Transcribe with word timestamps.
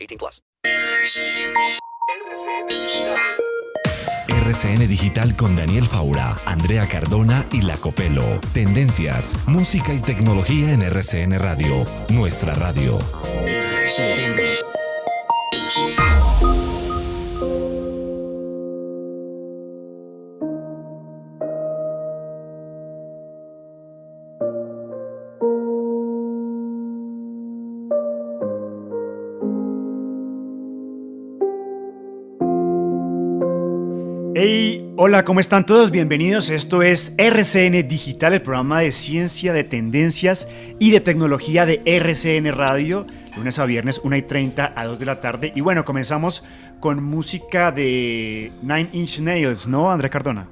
18 0.00 0.18
plus. 0.18 0.42
RCN 4.28 4.88
Digital 4.88 5.36
con 5.36 5.54
Daniel 5.54 5.86
Faura, 5.86 6.36
Andrea 6.44 6.88
Cardona 6.88 7.46
y 7.52 7.62
La 7.62 7.76
Copelo. 7.76 8.40
Tendencias, 8.52 9.36
música 9.46 9.92
y 9.92 10.00
tecnología 10.00 10.72
en 10.72 10.82
RCN 10.82 11.38
Radio. 11.38 11.84
Nuestra 12.08 12.54
radio. 12.54 12.98
Hey, 34.32 34.94
hola, 34.96 35.24
¿cómo 35.24 35.40
están 35.40 35.66
todos? 35.66 35.90
Bienvenidos. 35.90 36.50
Esto 36.50 36.82
es 36.82 37.14
RCN 37.18 37.88
Digital, 37.88 38.32
el 38.34 38.42
programa 38.42 38.80
de 38.80 38.92
ciencia, 38.92 39.52
de 39.52 39.64
tendencias 39.64 40.46
y 40.78 40.92
de 40.92 41.00
tecnología 41.00 41.66
de 41.66 41.82
RCN 41.84 42.54
Radio, 42.54 43.08
lunes 43.36 43.58
a 43.58 43.66
viernes, 43.66 44.00
1 44.04 44.16
y 44.16 44.22
30 44.22 44.72
a 44.76 44.84
2 44.84 45.00
de 45.00 45.04
la 45.04 45.18
tarde. 45.18 45.52
Y 45.56 45.62
bueno, 45.62 45.84
comenzamos 45.84 46.44
con 46.78 47.02
música 47.02 47.72
de 47.72 48.52
Nine 48.62 48.90
Inch 48.92 49.18
Nails, 49.18 49.66
¿no, 49.66 49.90
Andrea 49.90 50.10
Cardona? 50.10 50.46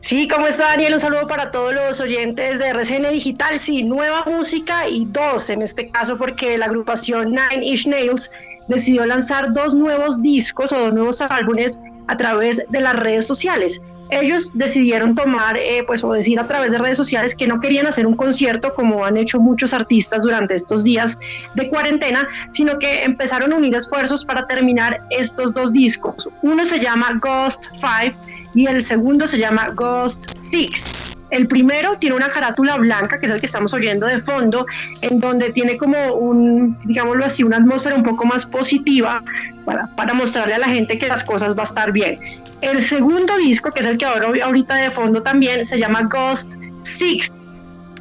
Sí, 0.00 0.26
¿cómo 0.26 0.48
está 0.48 0.70
Daniel? 0.70 0.94
Un 0.94 1.00
saludo 1.00 1.28
para 1.28 1.52
todos 1.52 1.72
los 1.72 2.00
oyentes 2.00 2.58
de 2.58 2.70
RCN 2.70 3.12
Digital. 3.12 3.60
Sí, 3.60 3.84
nueva 3.84 4.24
música 4.26 4.88
y 4.88 5.04
dos 5.04 5.48
en 5.48 5.62
este 5.62 5.90
caso 5.90 6.18
porque 6.18 6.58
la 6.58 6.66
agrupación 6.66 7.30
Nine 7.30 7.64
Inch 7.64 7.86
Nails 7.86 8.32
decidió 8.66 9.06
lanzar 9.06 9.52
dos 9.52 9.76
nuevos 9.76 10.20
discos 10.20 10.72
o 10.72 10.78
dos 10.78 10.92
nuevos 10.92 11.22
álbumes 11.22 11.78
a 12.08 12.16
través 12.16 12.62
de 12.68 12.80
las 12.80 12.96
redes 12.96 13.26
sociales. 13.26 13.80
Ellos 14.10 14.50
decidieron 14.54 15.14
tomar, 15.14 15.56
eh, 15.58 15.84
pues, 15.86 16.02
o 16.02 16.12
decir 16.12 16.40
a 16.40 16.48
través 16.48 16.72
de 16.72 16.78
redes 16.78 16.96
sociales 16.96 17.34
que 17.34 17.46
no 17.46 17.60
querían 17.60 17.86
hacer 17.86 18.06
un 18.06 18.16
concierto 18.16 18.74
como 18.74 19.04
han 19.04 19.18
hecho 19.18 19.38
muchos 19.38 19.74
artistas 19.74 20.22
durante 20.22 20.54
estos 20.54 20.82
días 20.82 21.18
de 21.54 21.68
cuarentena, 21.68 22.26
sino 22.50 22.78
que 22.78 23.04
empezaron 23.04 23.52
a 23.52 23.56
unir 23.56 23.74
esfuerzos 23.74 24.24
para 24.24 24.46
terminar 24.46 25.02
estos 25.10 25.52
dos 25.52 25.72
discos. 25.72 26.28
Uno 26.42 26.64
se 26.64 26.80
llama 26.80 27.20
Ghost 27.20 27.66
5 27.74 28.16
y 28.54 28.66
el 28.66 28.82
segundo 28.82 29.26
se 29.26 29.38
llama 29.38 29.70
Ghost 29.74 30.24
6. 30.38 30.97
El 31.30 31.46
primero 31.46 31.98
tiene 31.98 32.16
una 32.16 32.28
carátula 32.28 32.76
blanca, 32.76 33.18
que 33.18 33.26
es 33.26 33.32
el 33.32 33.40
que 33.40 33.46
estamos 33.46 33.72
oyendo 33.74 34.06
de 34.06 34.20
fondo, 34.20 34.66
en 35.00 35.20
donde 35.20 35.50
tiene 35.50 35.76
como 35.76 36.14
un, 36.14 36.78
digámoslo 36.84 37.24
así, 37.24 37.42
una 37.42 37.56
atmósfera 37.56 37.96
un 37.96 38.02
poco 38.02 38.24
más 38.24 38.46
positiva 38.46 39.22
para, 39.64 40.14
mostrarle 40.14 40.54
a 40.54 40.58
la 40.58 40.68
gente 40.68 40.96
que 40.96 41.06
las 41.06 41.22
cosas 41.22 41.56
va 41.56 41.62
a 41.62 41.64
estar 41.64 41.92
bien. 41.92 42.18
El 42.60 42.82
segundo 42.82 43.36
disco, 43.36 43.70
que 43.70 43.80
es 43.80 43.86
el 43.86 43.98
que 43.98 44.06
ahora 44.06 44.28
ahorita 44.44 44.74
de 44.76 44.90
fondo 44.90 45.22
también, 45.22 45.66
se 45.66 45.78
llama 45.78 46.08
Ghost 46.10 46.54
Six. 46.82 47.34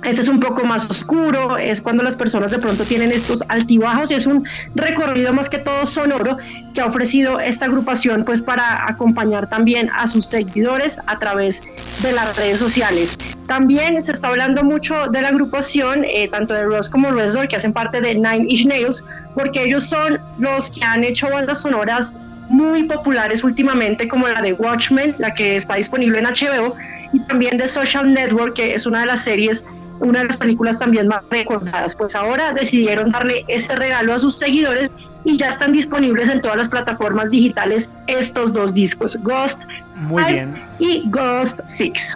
Este 0.03 0.21
es 0.21 0.27
un 0.27 0.39
poco 0.39 0.63
más 0.63 0.89
oscuro, 0.89 1.57
es 1.57 1.81
cuando 1.81 2.03
las 2.03 2.15
personas 2.15 2.51
de 2.51 2.59
pronto 2.59 2.83
tienen 2.83 3.11
estos 3.11 3.43
altibajos 3.49 4.11
y 4.11 4.13
es 4.13 4.27
un 4.27 4.47
recorrido 4.75 5.33
más 5.33 5.49
que 5.49 5.57
todo 5.57 5.85
sonoro 5.85 6.37
que 6.73 6.81
ha 6.81 6.85
ofrecido 6.85 7.39
esta 7.39 7.65
agrupación 7.65 8.23
pues 8.23 8.41
para 8.41 8.87
acompañar 8.87 9.49
también 9.49 9.89
a 9.89 10.07
sus 10.07 10.27
seguidores 10.27 10.99
a 11.07 11.17
través 11.17 11.61
de 12.03 12.11
las 12.11 12.37
redes 12.37 12.59
sociales. 12.59 13.17
También 13.47 14.01
se 14.03 14.11
está 14.11 14.27
hablando 14.27 14.63
mucho 14.63 15.07
de 15.07 15.21
la 15.21 15.29
agrupación, 15.29 16.03
eh, 16.03 16.27
tanto 16.29 16.53
de 16.53 16.63
Ross 16.63 16.89
como 16.89 17.11
Resdor, 17.11 17.47
que 17.47 17.55
hacen 17.55 17.73
parte 17.73 17.99
de 18.01 18.13
Nine 18.13 18.45
Inch 18.49 18.65
Nails, 18.65 19.03
porque 19.33 19.63
ellos 19.63 19.85
son 19.85 20.19
los 20.37 20.69
que 20.69 20.83
han 20.83 21.03
hecho 21.03 21.29
bandas 21.29 21.61
sonoras 21.61 22.19
muy 22.49 22.83
populares 22.83 23.43
últimamente, 23.43 24.07
como 24.07 24.27
la 24.27 24.41
de 24.41 24.53
Watchmen, 24.53 25.15
la 25.17 25.33
que 25.33 25.55
está 25.55 25.75
disponible 25.75 26.19
en 26.19 26.25
HBO, 26.25 26.75
y 27.13 27.19
también 27.21 27.57
de 27.57 27.67
Social 27.67 28.13
Network, 28.13 28.55
que 28.55 28.73
es 28.73 28.85
una 28.85 29.01
de 29.01 29.05
las 29.07 29.21
series 29.21 29.63
una 29.99 30.19
de 30.19 30.25
las 30.25 30.37
películas 30.37 30.79
también 30.79 31.07
más 31.07 31.21
recordadas. 31.29 31.95
Pues 31.95 32.15
ahora 32.15 32.53
decidieron 32.53 33.11
darle 33.11 33.45
este 33.47 33.75
regalo 33.75 34.13
a 34.13 34.19
sus 34.19 34.37
seguidores 34.37 34.91
y 35.23 35.37
ya 35.37 35.49
están 35.49 35.73
disponibles 35.73 36.29
en 36.29 36.41
todas 36.41 36.57
las 36.57 36.69
plataformas 36.69 37.29
digitales 37.29 37.89
estos 38.07 38.53
dos 38.53 38.73
discos, 38.73 39.17
Ghost 39.23 39.59
Muy 39.95 40.23
bien. 40.23 40.63
y 40.79 41.03
Ghost 41.09 41.59
6. 41.65 42.15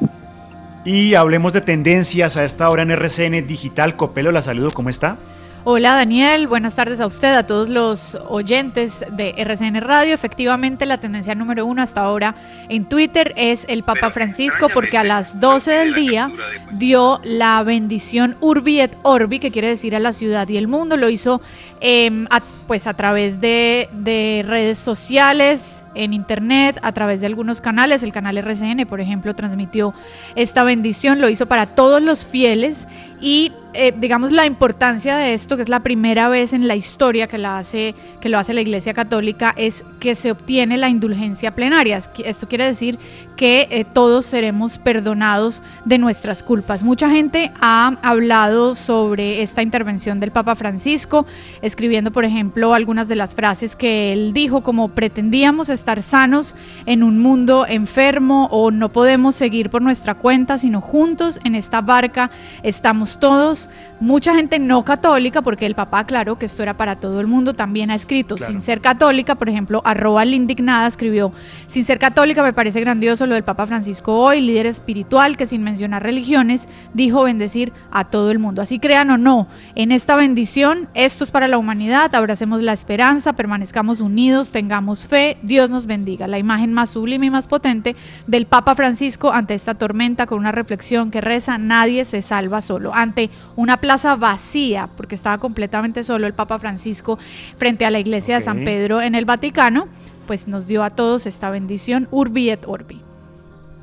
Y 0.85 1.13
hablemos 1.13 1.53
de 1.53 1.61
tendencias 1.61 2.37
a 2.37 2.43
esta 2.43 2.69
hora 2.69 2.81
en 2.81 2.91
RCN 2.91 3.45
Digital. 3.45 3.95
Copelo, 3.95 4.31
la 4.31 4.41
saludo, 4.41 4.69
¿cómo 4.71 4.89
está? 4.89 5.17
Hola 5.63 5.93
Daniel, 5.93 6.47
buenas 6.47 6.75
tardes 6.75 6.99
a 7.01 7.05
usted, 7.05 7.35
a 7.35 7.45
todos 7.45 7.69
los 7.69 8.17
oyentes 8.29 9.05
de 9.11 9.35
RCN 9.37 9.79
Radio. 9.81 10.15
Efectivamente, 10.15 10.87
la 10.87 10.97
tendencia 10.97 11.35
número 11.35 11.67
uno 11.67 11.83
hasta 11.83 12.01
ahora 12.01 12.33
en 12.67 12.85
Twitter 12.89 13.31
es 13.37 13.67
el 13.69 13.83
Papa 13.83 14.09
Francisco 14.09 14.69
porque 14.73 14.97
a 14.97 15.03
las 15.03 15.39
12 15.39 15.71
del 15.71 15.93
día 15.93 16.31
dio 16.71 17.21
la 17.23 17.61
bendición 17.61 18.37
Urbi 18.41 18.79
et 18.79 18.97
Orbi, 19.03 19.37
que 19.37 19.51
quiere 19.51 19.67
decir 19.67 19.95
a 19.95 19.99
la 19.99 20.13
ciudad 20.13 20.49
y 20.49 20.57
el 20.57 20.67
mundo. 20.67 20.97
Lo 20.97 21.11
hizo 21.11 21.41
eh, 21.79 22.25
a, 22.31 22.41
pues 22.71 22.87
a 22.87 22.93
través 22.93 23.41
de, 23.41 23.89
de 23.91 24.45
redes 24.47 24.77
sociales, 24.77 25.83
en 25.95 26.13
internet, 26.13 26.79
a 26.81 26.91
través 26.91 27.19
de 27.19 27.25
algunos 27.25 27.61
canales. 27.61 28.03
El 28.03 28.13
canal 28.13 28.37
RCN, 28.37 28.85
por 28.87 29.01
ejemplo, 29.01 29.35
transmitió 29.35 29.93
esta 30.35 30.63
bendición, 30.63 31.19
lo 31.19 31.29
hizo 31.29 31.47
para 31.47 31.75
todos 31.75 32.01
los 32.01 32.25
fieles 32.25 32.87
y 33.19 33.51
eh, 33.73 33.93
digamos 33.97 34.31
la 34.31 34.45
importancia 34.45 35.15
de 35.15 35.33
esto, 35.33 35.55
que 35.55 35.63
es 35.63 35.69
la 35.69 35.79
primera 35.79 36.27
vez 36.27 36.51
en 36.51 36.67
la 36.67 36.75
historia 36.75 37.27
que, 37.27 37.37
la 37.37 37.57
hace, 37.57 37.95
que 38.19 38.27
lo 38.27 38.37
hace 38.37 38.53
la 38.53 38.61
Iglesia 38.61 38.93
Católica, 38.93 39.53
es 39.55 39.85
que 39.99 40.15
se 40.15 40.31
obtiene 40.31 40.77
la 40.77 40.89
indulgencia 40.89 41.55
plenaria. 41.55 41.97
Esto 42.25 42.47
quiere 42.47 42.65
decir 42.65 42.99
que 43.37 43.67
eh, 43.71 43.85
todos 43.85 44.25
seremos 44.25 44.77
perdonados 44.77 45.63
de 45.85 45.99
nuestras 45.99 46.43
culpas. 46.43 46.83
Mucha 46.83 47.09
gente 47.09 47.51
ha 47.61 47.97
hablado 48.01 48.75
sobre 48.75 49.41
esta 49.41 49.61
intervención 49.61 50.19
del 50.19 50.31
Papa 50.31 50.55
Francisco, 50.55 51.25
escribiendo, 51.61 52.11
por 52.11 52.25
ejemplo, 52.25 52.60
algunas 52.73 53.07
de 53.07 53.15
las 53.15 53.35
frases 53.35 53.75
que 53.75 54.13
él 54.13 54.31
dijo, 54.33 54.61
como 54.61 54.89
pretendíamos 54.89 55.69
estar 55.69 56.01
sanos 56.01 56.55
en 56.85 57.03
un 57.03 57.19
mundo 57.19 57.65
enfermo 57.67 58.47
o 58.51 58.71
no 58.71 58.91
podemos 58.91 59.35
seguir 59.35 59.69
por 59.69 59.81
nuestra 59.81 60.15
cuenta, 60.15 60.57
sino 60.57 60.81
juntos 60.81 61.39
en 61.43 61.55
esta 61.55 61.81
barca 61.81 62.31
estamos 62.63 63.19
todos. 63.19 63.69
Mucha 63.99 64.33
gente 64.33 64.57
no 64.57 64.83
católica, 64.83 65.41
porque 65.41 65.65
el 65.65 65.75
Papa 65.75 65.99
aclaró 65.99 66.39
que 66.39 66.45
esto 66.45 66.63
era 66.63 66.75
para 66.77 66.95
todo 66.95 67.19
el 67.19 67.27
mundo, 67.27 67.53
también 67.53 67.91
ha 67.91 67.95
escrito, 67.95 68.35
Claro. 68.35 68.51
sin 68.51 68.61
ser 68.61 68.81
católica, 68.81 69.35
por 69.35 69.49
ejemplo, 69.49 69.81
arroba 69.85 70.25
indignada 70.25 70.87
escribió, 70.87 71.31
sin 71.67 71.85
ser 71.85 71.99
católica 71.99 72.43
me 72.43 72.53
parece 72.53 72.79
grandioso 72.79 73.25
lo 73.25 73.35
del 73.35 73.43
Papa 73.43 73.65
Francisco 73.65 74.17
hoy, 74.19 74.41
líder 74.41 74.65
espiritual 74.65 75.37
que 75.37 75.45
sin 75.45 75.63
mencionar 75.63 76.03
religiones 76.03 76.67
dijo 76.93 77.23
bendecir 77.23 77.73
a 77.91 78.05
todo 78.05 78.31
el 78.31 78.39
mundo. 78.39 78.61
Así 78.61 78.79
crean 78.79 79.09
o 79.11 79.17
no, 79.17 79.47
en 79.75 79.91
esta 79.91 80.15
bendición, 80.15 80.89
esto 80.93 81.23
es 81.23 81.31
para 81.31 81.47
la 81.47 81.57
humanidad, 81.57 82.13
abracemos 82.15 82.50
la 82.59 82.73
esperanza, 82.73 83.33
permanezcamos 83.33 84.01
unidos, 84.01 84.51
tengamos 84.51 85.07
fe, 85.07 85.37
Dios 85.41 85.69
nos 85.69 85.85
bendiga. 85.85 86.27
La 86.27 86.39
imagen 86.39 86.73
más 86.73 86.89
sublime 86.89 87.27
y 87.27 87.29
más 87.29 87.47
potente 87.47 87.95
del 88.27 88.47
Papa 88.47 88.75
Francisco 88.75 89.31
ante 89.31 89.53
esta 89.53 89.75
tormenta 89.75 90.25
con 90.25 90.39
una 90.39 90.51
reflexión 90.51 91.11
que 91.11 91.21
reza, 91.21 91.57
nadie 91.57 92.03
se 92.03 92.21
salva 92.21 92.59
solo. 92.59 92.93
Ante 92.93 93.29
una 93.55 93.77
plaza 93.77 94.17
vacía, 94.17 94.89
porque 94.97 95.15
estaba 95.15 95.37
completamente 95.37 96.03
solo 96.03 96.27
el 96.27 96.33
Papa 96.33 96.59
Francisco 96.59 97.17
frente 97.57 97.85
a 97.85 97.91
la 97.91 97.99
iglesia 97.99 98.35
de 98.35 98.41
San 98.41 98.65
Pedro 98.65 99.01
en 99.01 99.15
el 99.15 99.23
Vaticano, 99.23 99.87
pues 100.27 100.47
nos 100.47 100.67
dio 100.67 100.83
a 100.83 100.89
todos 100.89 101.25
esta 101.25 101.49
bendición, 101.49 102.07
Urbi 102.11 102.49
et 102.49 102.65
Orbi. 102.67 103.01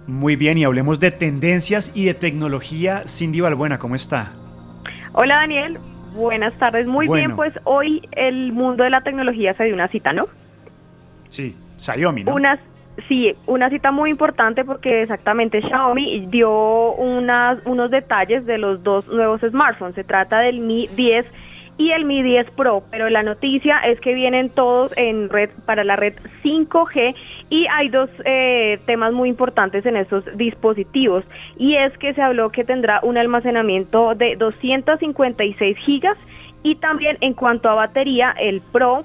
Muy 0.06 0.36
bien, 0.36 0.58
y 0.58 0.64
hablemos 0.64 1.00
de 1.00 1.10
tendencias 1.10 1.92
y 1.94 2.04
de 2.06 2.14
tecnología. 2.14 3.04
Cindy 3.06 3.40
Balbuena, 3.40 3.78
¿cómo 3.78 3.94
está? 3.94 4.32
Hola 5.12 5.36
Daniel, 5.36 5.78
buenas 6.18 6.52
tardes. 6.58 6.86
Muy 6.86 7.08
bien, 7.08 7.34
pues 7.36 7.54
hoy 7.64 8.06
el 8.12 8.52
mundo 8.52 8.84
de 8.84 8.90
la 8.90 9.00
tecnología 9.00 9.54
se 9.54 9.64
dio 9.64 9.74
una 9.74 9.88
cita, 9.88 10.12
¿no? 10.12 10.26
Sí, 11.28 11.56
Xiaomi, 11.76 12.24
¿no? 12.24 12.34
Una, 12.34 12.58
sí, 13.08 13.34
una 13.46 13.70
cita 13.70 13.92
muy 13.92 14.10
importante 14.10 14.64
porque 14.64 15.02
exactamente 15.02 15.62
Xiaomi 15.62 16.26
dio 16.26 16.92
unas, 16.94 17.58
unos 17.64 17.90
detalles 17.90 18.44
de 18.46 18.58
los 18.58 18.82
dos 18.82 19.06
nuevos 19.08 19.40
smartphones. 19.40 19.94
Se 19.94 20.04
trata 20.04 20.40
del 20.40 20.60
Mi 20.60 20.88
10 20.88 21.24
y 21.78 21.92
el 21.92 22.04
Mi 22.04 22.22
10 22.22 22.50
Pro, 22.50 22.82
pero 22.90 23.08
la 23.08 23.22
noticia 23.22 23.78
es 23.78 24.00
que 24.00 24.12
vienen 24.12 24.50
todos 24.50 24.92
en 24.96 25.30
red 25.30 25.48
para 25.64 25.84
la 25.84 25.96
red 25.96 26.14
5G 26.42 27.14
y 27.48 27.66
hay 27.68 27.88
dos 27.88 28.10
eh, 28.24 28.80
temas 28.84 29.12
muy 29.12 29.28
importantes 29.28 29.86
en 29.86 29.96
estos 29.96 30.24
dispositivos. 30.36 31.24
Y 31.56 31.76
es 31.76 31.96
que 31.98 32.12
se 32.14 32.20
habló 32.20 32.50
que 32.50 32.64
tendrá 32.64 33.00
un 33.02 33.16
almacenamiento 33.16 34.14
de 34.16 34.34
256 34.36 35.78
gigas 35.78 36.18
y 36.64 36.74
también 36.74 37.16
en 37.20 37.34
cuanto 37.34 37.68
a 37.68 37.74
batería 37.74 38.34
el 38.38 38.60
Pro 38.60 39.04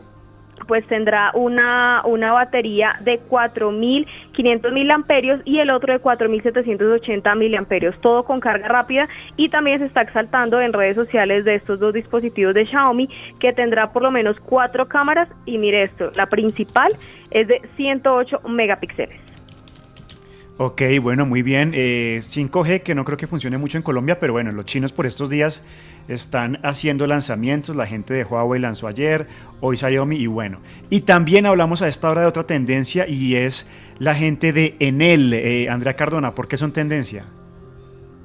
pues 0.68 0.86
tendrá 0.88 1.32
una, 1.34 2.02
una 2.06 2.32
batería 2.32 2.96
de 3.02 3.20
4.500 3.22 4.72
mil 4.72 4.92
amperios 4.92 5.42
y 5.46 5.60
el 5.60 5.70
otro 5.70 5.94
de 5.94 6.02
4.780 6.02 7.38
mil 7.38 7.56
amperios, 7.56 8.00
todo 8.02 8.24
con 8.24 8.40
carga 8.40 8.68
rápida 8.68 9.08
y 9.36 9.50
también 9.50 9.80
se 9.80 9.86
está 9.86 10.02
exaltando 10.02 10.62
en 10.62 10.74
redes 10.74 10.96
sociales 10.96 11.46
de 11.46 11.56
estos 11.56 11.80
dos 11.80 11.94
dispositivos 11.94 12.54
de 12.54 12.66
Xiaomi 12.66 13.10
que 13.40 13.54
tendrá 13.54 13.92
por 13.92 14.04
lo 14.04 14.12
menos 14.12 14.40
cuatro 14.40 14.88
cámaras 14.88 15.30
y 15.46 15.58
mire 15.58 15.84
esto, 15.84 16.12
la 16.16 16.28
principal 16.28 16.96
es 17.32 17.48
de 17.48 17.62
108 17.76 18.42
megapíxeles. 18.48 19.33
Ok, 20.58 20.84
bueno, 21.02 21.26
muy 21.26 21.42
bien. 21.42 21.72
5G 21.74 22.70
eh, 22.70 22.82
que 22.82 22.94
no 22.94 23.06
creo 23.06 23.18
que 23.18 23.26
funcione 23.26 23.58
mucho 23.58 23.78
en 23.78 23.84
Colombia, 23.84 24.20
pero 24.20 24.34
bueno, 24.34 24.52
los 24.52 24.66
chinos 24.66 24.94
por 24.94 25.08
estos 25.08 25.30
días 25.30 25.64
están 26.08 26.60
haciendo 26.64 27.08
lanzamientos. 27.08 27.76
La 27.76 27.88
gente 27.88 28.14
de 28.14 28.24
Huawei 28.24 28.62
lanzó 28.62 28.88
ayer, 28.88 29.28
hoy 29.62 29.78
Xiaomi 29.78 30.16
y 30.18 30.28
bueno. 30.28 30.60
Y 30.92 31.02
también 31.02 31.48
hablamos 31.48 31.82
a 31.82 31.88
esta 31.88 32.10
hora 32.10 32.22
de 32.22 32.28
otra 32.28 32.46
tendencia 32.46 33.10
y 33.10 33.36
es 33.36 33.68
la 33.98 34.14
gente 34.14 34.54
de 34.54 34.76
Enel. 34.80 35.34
Eh, 35.34 35.70
Andrea 35.70 35.96
Cardona, 35.96 36.36
¿por 36.36 36.48
qué 36.48 36.56
son 36.56 36.72
tendencia? 36.72 37.26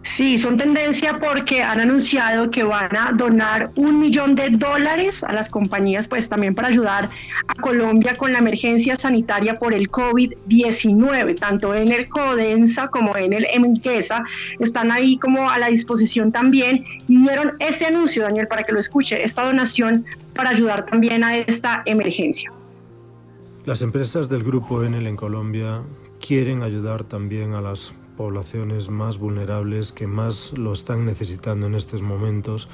Sí, 0.09 0.39
son 0.39 0.57
tendencia 0.57 1.19
porque 1.19 1.63
han 1.63 1.81
anunciado 1.81 2.51
que 2.51 2.65
van 2.65 2.97
a 2.97 3.13
donar 3.13 3.71
un 3.77 4.01
millón 4.01 4.35
de 4.35 4.49
dólares 4.49 5.23
a 5.23 5.35
las 5.35 5.51
compañías, 5.51 6.09
pues 6.09 6.31
también 6.31 6.55
para 6.55 6.69
ayudar 6.69 7.11
a 7.47 7.55
Colombia 7.55 8.15
con 8.15 8.33
la 8.33 8.39
emergencia 8.39 8.97
sanitaria 8.97 9.59
por 9.59 9.75
el 9.75 9.91
COVID-19. 9.91 11.39
Tanto 11.39 11.75
en 11.75 11.93
el 11.93 12.09
Codensa 12.09 12.89
como 12.89 13.19
en 13.19 13.35
el 13.35 13.47
Emquesa 13.53 14.25
están 14.59 14.91
ahí 14.91 15.19
como 15.19 15.51
a 15.51 15.59
la 15.59 15.69
disposición 15.69 16.33
también 16.33 16.85
y 17.07 17.19
dieron 17.19 17.53
este 17.59 17.85
anuncio, 17.85 18.23
Daniel, 18.23 18.49
para 18.49 18.63
que 18.63 18.73
lo 18.73 18.81
escuche, 18.81 19.23
esta 19.23 19.45
donación 19.45 20.07
para 20.35 20.51
ayudar 20.51 20.87
también 20.87 21.23
a 21.23 21.37
esta 21.37 21.83
emergencia. 21.85 22.51
Las 23.67 23.83
empresas 23.83 24.31
del 24.31 24.43
grupo 24.43 24.83
Enel 24.83 25.07
en 25.07 25.17
Colombia 25.17 25.83
quieren 26.27 26.63
ayudar 26.63 27.05
también 27.05 27.53
a 27.53 27.61
las 27.61 27.93
poblaciones 28.19 28.91
más 28.91 29.17
vulnerables 29.17 29.93
que 29.93 30.09
más 30.09 30.53
lo 30.59 30.73
están 30.73 31.07
necesitando 31.07 31.69
en 31.69 31.77
estos 31.77 32.03
momentos 32.03 32.69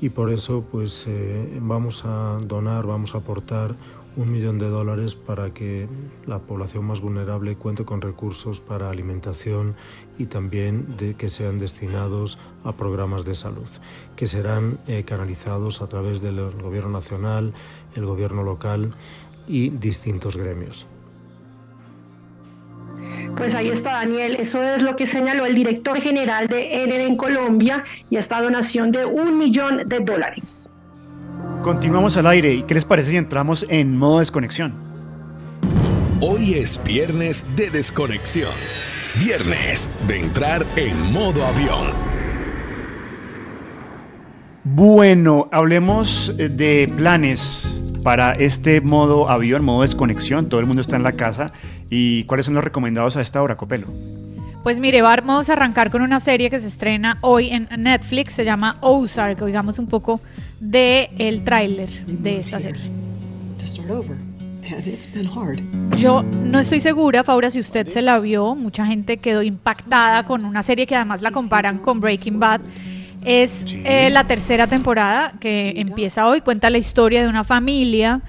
y 0.00 0.08
por 0.08 0.30
eso 0.30 0.64
pues 0.72 1.04
eh, 1.06 1.58
vamos 1.60 2.06
a 2.06 2.38
donar, 2.42 2.86
vamos 2.86 3.14
a 3.14 3.18
aportar 3.18 3.76
un 4.16 4.32
millón 4.32 4.58
de 4.58 4.68
dólares 4.68 5.14
para 5.14 5.52
que 5.52 5.88
la 6.26 6.38
población 6.38 6.86
más 6.86 7.02
vulnerable 7.02 7.56
cuente 7.56 7.84
con 7.84 8.00
recursos 8.00 8.60
para 8.60 8.88
alimentación 8.88 9.76
y 10.18 10.26
también 10.26 10.96
de 10.96 11.14
que 11.14 11.28
sean 11.28 11.58
destinados 11.58 12.38
a 12.64 12.72
programas 12.72 13.26
de 13.26 13.34
salud, 13.34 13.68
que 14.16 14.26
serán 14.26 14.78
eh, 14.86 15.04
canalizados 15.04 15.82
a 15.82 15.86
través 15.86 16.22
del 16.22 16.50
gobierno 16.62 16.90
nacional, 16.90 17.52
el 17.94 18.06
gobierno 18.06 18.42
local 18.42 18.90
y 19.46 19.68
distintos 19.68 20.36
gremios. 20.36 20.86
Pues 23.36 23.54
ahí 23.54 23.68
está 23.68 23.92
Daniel, 23.92 24.36
eso 24.36 24.62
es 24.62 24.82
lo 24.82 24.94
que 24.94 25.06
señaló 25.06 25.46
el 25.46 25.54
director 25.54 26.00
general 26.00 26.48
de 26.48 26.82
Enel 26.82 27.00
en 27.00 27.16
Colombia 27.16 27.84
y 28.10 28.16
esta 28.16 28.40
donación 28.40 28.92
de 28.92 29.04
un 29.04 29.38
millón 29.38 29.88
de 29.88 30.00
dólares. 30.00 30.68
Continuamos 31.62 32.16
al 32.16 32.26
aire 32.26 32.52
y 32.52 32.62
¿qué 32.64 32.74
les 32.74 32.84
parece 32.84 33.12
si 33.12 33.16
entramos 33.16 33.66
en 33.68 33.96
modo 33.96 34.18
desconexión? 34.18 34.74
Hoy 36.20 36.54
es 36.54 36.80
viernes 36.84 37.46
de 37.56 37.70
desconexión. 37.70 38.52
Viernes 39.18 39.90
de 40.06 40.20
entrar 40.20 40.64
en 40.76 41.12
modo 41.12 41.44
avión. 41.44 41.92
Bueno, 44.64 45.48
hablemos 45.50 46.32
eh, 46.38 46.48
de 46.48 46.92
planes 46.96 47.82
para 48.02 48.32
este 48.32 48.80
modo 48.80 49.28
avión, 49.30 49.64
modo 49.64 49.82
desconexión. 49.82 50.48
Todo 50.48 50.60
el 50.60 50.66
mundo 50.66 50.82
está 50.82 50.96
en 50.96 51.02
la 51.02 51.12
casa. 51.12 51.52
¿Y 51.90 52.24
cuáles 52.24 52.46
son 52.46 52.54
los 52.54 52.64
recomendados 52.64 53.16
a 53.16 53.20
esta 53.20 53.42
hora, 53.42 53.56
Copelo? 53.56 53.88
Pues 54.62 54.78
mire, 54.78 55.02
vamos 55.02 55.50
a 55.50 55.54
arrancar 55.54 55.90
con 55.90 56.02
una 56.02 56.20
serie 56.20 56.48
que 56.48 56.60
se 56.60 56.68
estrena 56.68 57.18
hoy 57.20 57.50
en 57.50 57.68
Netflix, 57.78 58.34
se 58.34 58.44
llama 58.44 58.76
Ozark, 58.80 59.42
oigamos 59.42 59.80
un 59.80 59.88
poco 59.88 60.20
del 60.60 61.08
el 61.18 61.42
tráiler 61.42 62.06
de 62.06 62.38
esta 62.38 62.60
serie. 62.60 62.88
Yo 65.96 66.22
no 66.22 66.60
estoy 66.60 66.78
segura, 66.78 67.24
Faura, 67.24 67.50
si 67.50 67.58
usted 67.58 67.88
se 67.88 68.02
la 68.02 68.20
vio, 68.20 68.54
mucha 68.54 68.86
gente 68.86 69.16
quedó 69.16 69.42
impactada 69.42 70.24
con 70.24 70.44
una 70.44 70.62
serie 70.62 70.86
que 70.86 70.94
además 70.94 71.22
la 71.22 71.32
comparan 71.32 71.78
con 71.78 72.00
Breaking 72.00 72.38
Bad. 72.38 72.60
Es 73.24 73.64
eh, 73.84 74.10
la 74.10 74.24
tercera 74.24 74.66
temporada 74.66 75.32
que 75.40 75.74
empieza 75.76 76.26
hoy, 76.26 76.40
cuenta 76.40 76.70
la 76.70 76.78
historia 76.78 77.22
de 77.22 77.28
una 77.28 77.44
familia 77.44 78.20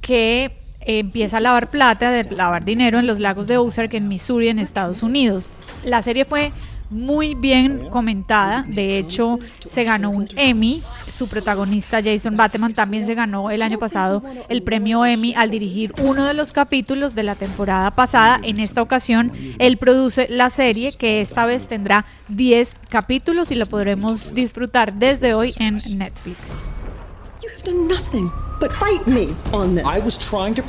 que 0.00 0.58
empieza 0.80 1.38
a 1.38 1.40
lavar 1.40 1.70
plata, 1.70 2.10
de 2.10 2.24
lavar 2.34 2.64
dinero 2.64 2.98
en 2.98 3.06
los 3.06 3.20
lagos 3.20 3.46
de 3.46 3.56
Ozark 3.56 3.94
en 3.94 4.08
Missouri, 4.08 4.48
en 4.48 4.58
Estados 4.58 5.02
Unidos. 5.02 5.50
La 5.84 6.02
serie 6.02 6.24
fue 6.24 6.52
muy 6.92 7.34
bien 7.34 7.88
comentada, 7.90 8.64
de 8.68 8.98
hecho 8.98 9.38
se 9.66 9.84
ganó 9.84 10.10
un 10.10 10.28
Emmy, 10.36 10.82
su 11.08 11.28
protagonista 11.28 12.02
Jason 12.02 12.36
Bateman 12.36 12.74
también 12.74 13.04
se 13.04 13.14
ganó 13.14 13.50
el 13.50 13.62
año 13.62 13.78
pasado 13.78 14.22
el 14.48 14.62
premio 14.62 15.04
Emmy 15.04 15.34
al 15.34 15.50
dirigir 15.50 15.92
uno 16.02 16.24
de 16.24 16.34
los 16.34 16.52
capítulos 16.52 17.14
de 17.14 17.22
la 17.22 17.34
temporada 17.34 17.90
pasada, 17.90 18.40
en 18.42 18.60
esta 18.60 18.82
ocasión 18.82 19.32
él 19.58 19.78
produce 19.78 20.28
la 20.30 20.50
serie 20.50 20.92
que 20.96 21.20
esta 21.20 21.46
vez 21.46 21.66
tendrá 21.66 22.04
10 22.28 22.76
capítulos 22.88 23.50
y 23.50 23.54
lo 23.54 23.66
podremos 23.66 24.34
disfrutar 24.34 24.92
desde 24.92 25.34
hoy 25.34 25.54
en 25.58 25.78
Netflix. 25.96 26.62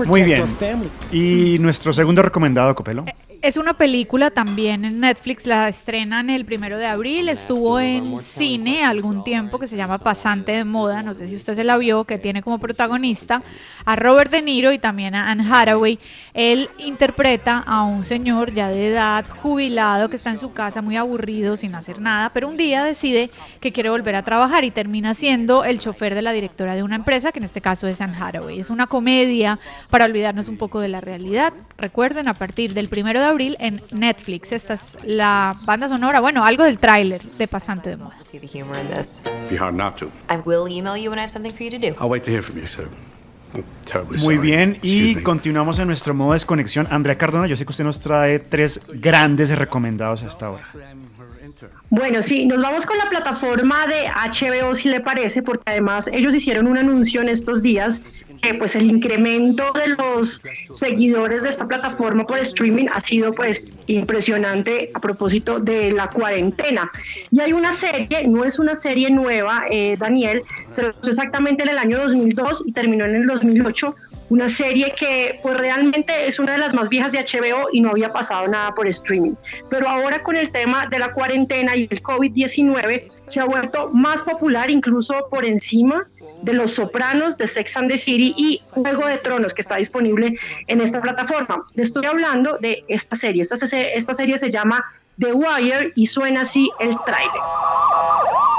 Muy 0.10 0.24
bien. 0.24 0.44
Y 1.12 1.60
nuestro 1.60 1.94
segundo 1.94 2.22
recomendado, 2.24 2.74
Copelo. 2.74 3.06
Es 3.44 3.58
una 3.58 3.74
película 3.74 4.32
también 4.32 4.86
en 4.86 5.02
Netflix, 5.02 5.46
la 5.46 5.68
estrenan 5.68 6.30
el 6.30 6.46
primero 6.46 6.78
de 6.78 6.86
abril, 6.86 7.28
estuvo 7.28 7.78
en 7.78 8.18
cine 8.18 8.86
algún 8.86 9.26
tiempo 9.26 9.60
que 9.60 9.68
se 9.68 9.76
llama 9.76 9.98
Pasante 9.98 10.54
de 10.54 10.64
Moda, 10.64 11.04
no 11.04 11.14
sé 11.14 11.28
si 11.28 11.36
usted 11.36 11.54
se 11.54 11.66
la 11.66 11.76
vio, 11.76 12.06
que 12.06 12.18
tiene 12.18 12.42
como 12.42 12.58
protagonista 12.58 13.44
a 13.84 13.98
Robert 13.98 14.32
De 14.32 14.42
Niro 14.42 14.72
y 14.72 14.78
también 14.78 15.14
a 15.14 15.30
Anne 15.30 15.44
Hathaway. 15.46 16.00
Él 16.34 16.70
interpreta 16.78 17.58
a 17.58 17.84
un 17.84 18.06
señor 18.06 18.54
ya 18.54 18.70
de 18.70 18.88
edad, 18.88 19.26
jubilado, 19.42 20.08
que 20.08 20.16
está 20.16 20.30
en 20.30 20.38
su 20.38 20.54
casa 20.54 20.82
muy 20.82 20.96
aburrido, 20.96 21.58
sin 21.58 21.76
hacer 21.76 22.00
nada, 22.00 22.30
pero 22.30 22.48
un 22.48 22.56
día 22.56 22.82
decide 22.86 23.30
que 23.60 23.74
quiere 23.74 23.90
volver 23.90 24.16
a 24.16 24.24
trabajar 24.24 24.64
y 24.64 24.72
termina 24.72 25.14
siendo 25.14 25.66
el 25.66 25.80
chofer 25.80 26.16
de 26.16 26.22
la 26.22 26.32
directora 26.32 26.76
de 26.76 26.84
una 26.84 26.96
empresa, 26.96 27.34
que 27.34 27.40
en 27.40 27.46
este 27.46 27.60
caso 27.60 27.88
es 27.88 28.00
Anne 28.00 28.16
Hathaway. 28.18 28.62
Es 28.62 28.70
una 28.70 28.88
comedia 28.88 29.60
para 29.90 30.06
olvidarnos 30.06 30.48
un 30.48 30.56
poco 30.56 30.80
de 30.80 30.88
la 30.88 31.02
realidad. 31.02 31.52
Recuerden, 31.78 32.30
a 32.30 32.36
partir 32.36 32.74
del 32.74 32.88
primero 32.88 33.20
de 33.20 33.26
abril 33.26 33.33
en 33.40 33.82
Netflix. 33.92 34.52
Esta 34.52 34.74
es 34.74 34.98
la 35.04 35.56
banda 35.66 35.90
sonora, 35.90 36.20
bueno, 36.20 36.44
algo 36.46 36.64
del 36.64 36.78
tráiler 36.78 37.24
de 37.24 37.48
Pasante 37.48 37.90
de 37.90 37.98
Moda. 37.98 38.16
Be 39.50 39.58
hard 39.58 39.76
not 39.76 39.96
to. 39.98 40.06
I 40.30 40.38
will 40.46 40.68
email 40.68 40.96
you 40.96 41.10
when 41.10 41.20
I 41.20 41.24
have 41.24 41.30
something 41.30 41.52
for 41.52 41.62
you 41.62 41.72
to 41.72 41.80
do. 41.80 41.96
I'll 42.00 42.10
wait 42.10 42.24
to 42.26 42.32
hear 42.32 42.44
from 42.44 42.60
you, 42.60 42.68
sir. 42.68 42.88
Muy 44.18 44.38
bien, 44.38 44.80
y 44.82 45.16
continuamos 45.18 45.78
en 45.78 45.86
nuestro 45.88 46.16
modo 46.16 46.32
de 46.32 46.36
desconexión. 46.36 46.88
Andrea 46.90 47.18
Cardona, 47.18 47.46
yo 47.46 47.56
sé 47.56 47.66
que 47.66 47.72
usted 47.72 47.84
nos 47.84 48.00
trae 48.00 48.40
tres 48.40 48.82
grandes 48.96 49.56
recomendados 49.56 50.24
hasta 50.24 50.48
ahora. 50.48 50.64
Bueno, 51.90 52.22
sí, 52.22 52.46
nos 52.46 52.62
vamos 52.62 52.86
con 52.86 52.98
la 52.98 53.10
plataforma 53.10 53.88
de 53.88 54.08
HBO, 54.08 54.74
si 54.76 54.90
le 54.90 55.00
parece, 55.00 55.42
porque 55.42 55.64
además 55.66 56.10
ellos 56.12 56.34
hicieron 56.34 56.68
un 56.68 56.78
anuncio 56.78 57.22
en 57.22 57.30
estos 57.30 57.62
días 57.62 58.02
que 58.42 58.54
pues 58.56 58.76
el 58.76 58.86
incremento 58.86 59.72
de 59.74 59.90
los 59.90 60.42
seguidores 60.72 61.44
de 61.44 61.50
esta 61.50 61.68
plataforma 61.68 62.26
por 62.26 62.40
streaming 62.40 62.88
ha 62.92 63.02
sido 63.02 63.34
pues 63.34 63.68
impresionante 63.88 64.92
a 64.94 65.00
propósito 65.00 65.60
de 65.60 65.92
la 65.92 66.08
cuarentena. 66.08 66.90
Y 67.32 67.40
hay 67.40 67.54
una 67.54 67.74
serie, 67.74 68.28
no 68.28 68.44
es 68.44 68.60
una 68.60 68.76
serie 68.76 69.10
nueva, 69.10 69.66
eh, 69.70 69.96
Daniel, 69.98 70.44
se 70.72 70.84
lanzó 70.84 71.10
exactamente 71.10 71.64
en 71.64 71.70
el 71.70 71.78
año 71.78 72.00
2002 72.00 72.64
y 72.66 72.72
terminó 72.72 73.06
en 73.06 73.16
el 73.16 73.28
2008 73.28 73.96
una 74.34 74.50
serie 74.50 74.96
que 74.98 75.40
pues 75.44 75.56
realmente 75.56 76.26
es 76.26 76.40
una 76.40 76.54
de 76.54 76.58
las 76.58 76.74
más 76.74 76.90
viejas 76.90 77.12
de 77.12 77.20
HBO 77.20 77.68
y 77.72 77.82
no 77.82 77.92
había 77.92 78.12
pasado 78.12 78.48
nada 78.48 78.74
por 78.74 78.88
streaming. 78.88 79.36
Pero 79.70 79.88
ahora 79.88 80.24
con 80.24 80.36
el 80.36 80.52
tema 80.52 80.88
de 80.88 80.98
la 80.98 81.14
cuarentena 81.14 81.76
y 81.76 81.88
el 81.88 82.02
COVID-19 82.02 83.12
se 83.28 83.40
ha 83.40 83.46
vuelto 83.46 83.92
más 83.94 84.24
popular 84.24 84.72
incluso 84.72 85.28
por 85.30 85.46
encima 85.46 86.08
de 86.42 86.54
Los 86.54 86.72
Sopranos, 86.72 87.38
de 87.38 87.46
Sex 87.46 87.78
and 87.78 87.92
the 87.92 87.98
City 88.00 88.34
y 88.36 88.60
Juego 88.72 89.06
de 89.06 89.18
Tronos 89.18 89.54
que 89.54 89.62
está 89.62 89.76
disponible 89.76 90.36
en 90.66 90.82
esta 90.82 91.00
plataforma. 91.00 91.68
Le 91.76 91.84
estoy 91.84 92.08
hablando 92.08 92.58
de 92.58 92.84
esta 92.88 93.16
serie. 93.16 93.44
Esta, 93.44 93.56
esta 93.56 94.14
serie 94.16 94.40
se 94.40 94.50
llama 94.50 94.84
The 95.20 95.32
Wire 95.32 95.92
y 95.94 96.08
suena 96.08 96.42
así 96.42 96.72
el 96.80 96.98
trailer. 97.06 98.53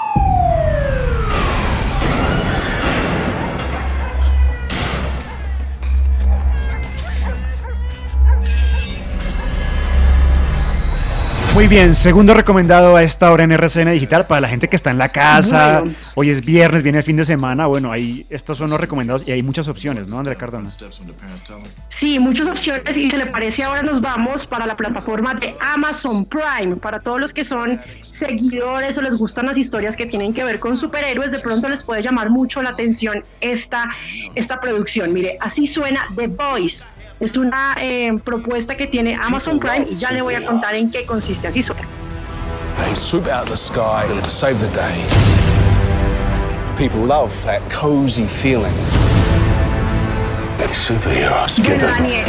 Muy 11.54 11.68
bien, 11.68 11.94
segundo 11.94 12.34
recomendado 12.34 12.96
a 12.96 13.04
esta 13.04 13.30
hora 13.30 13.44
en 13.44 13.52
RCN 13.52 13.92
Digital 13.92 14.26
para 14.26 14.40
la 14.40 14.48
gente 14.48 14.68
que 14.68 14.74
está 14.74 14.90
en 14.90 14.98
la 14.98 15.10
casa. 15.10 15.84
Hoy 16.16 16.28
es 16.28 16.44
viernes, 16.44 16.82
viene 16.82 16.98
el 16.98 17.04
fin 17.04 17.16
de 17.16 17.24
semana. 17.24 17.66
Bueno, 17.66 17.92
ahí 17.92 18.26
estos 18.28 18.58
son 18.58 18.70
los 18.70 18.80
recomendados 18.80 19.22
y 19.24 19.30
hay 19.30 19.40
muchas 19.44 19.68
opciones, 19.68 20.08
¿no, 20.08 20.18
Andrea 20.18 20.36
Cardona? 20.36 20.68
Sí, 21.90 22.18
muchas 22.18 22.48
opciones 22.48 22.96
y 22.96 23.08
si 23.08 23.16
le 23.16 23.26
parece 23.26 23.62
ahora 23.62 23.82
nos 23.82 24.00
vamos 24.00 24.44
para 24.48 24.66
la 24.66 24.76
plataforma 24.76 25.34
de 25.34 25.54
Amazon 25.60 26.24
Prime. 26.24 26.74
Para 26.74 26.98
todos 26.98 27.20
los 27.20 27.32
que 27.32 27.44
son 27.44 27.80
seguidores 28.02 28.98
o 28.98 29.02
les 29.02 29.14
gustan 29.14 29.46
las 29.46 29.56
historias 29.56 29.94
que 29.94 30.06
tienen 30.06 30.34
que 30.34 30.42
ver 30.42 30.58
con 30.58 30.76
superhéroes, 30.76 31.30
de 31.30 31.38
pronto 31.38 31.68
les 31.68 31.84
puede 31.84 32.02
llamar 32.02 32.30
mucho 32.30 32.64
la 32.64 32.70
atención 32.70 33.24
esta, 33.40 33.88
esta 34.34 34.60
producción. 34.60 35.12
Mire, 35.12 35.38
así 35.40 35.68
suena 35.68 36.08
The 36.16 36.26
Voice 36.26 36.84
es 37.24 37.36
una 37.36 37.76
eh, 37.80 38.18
propuesta 38.22 38.76
que 38.76 38.86
tiene 38.86 39.18
Amazon 39.20 39.58
Prime 39.58 39.86
y 39.90 39.96
ya 39.96 40.12
le 40.12 40.22
voy 40.22 40.34
a 40.34 40.44
contar 40.44 40.74
en 40.74 40.90
qué 40.90 41.04
consiste. 41.04 41.48
Así 41.48 41.62
suena. 41.62 41.82
They 42.84 42.96
swoop 42.96 43.26
out 43.28 43.44
of 43.44 43.50
the 43.50 43.56
sky 43.56 44.06
to 44.06 44.28
save 44.28 44.58
the 44.58 44.68
day. 44.68 44.94
People 46.76 47.06
love 47.06 47.32
that 47.44 47.60
cozy 47.70 48.26
feeling. 48.26 48.74
Superheroes 50.74 51.62
give 51.62 51.78
Daniel, 51.78 52.26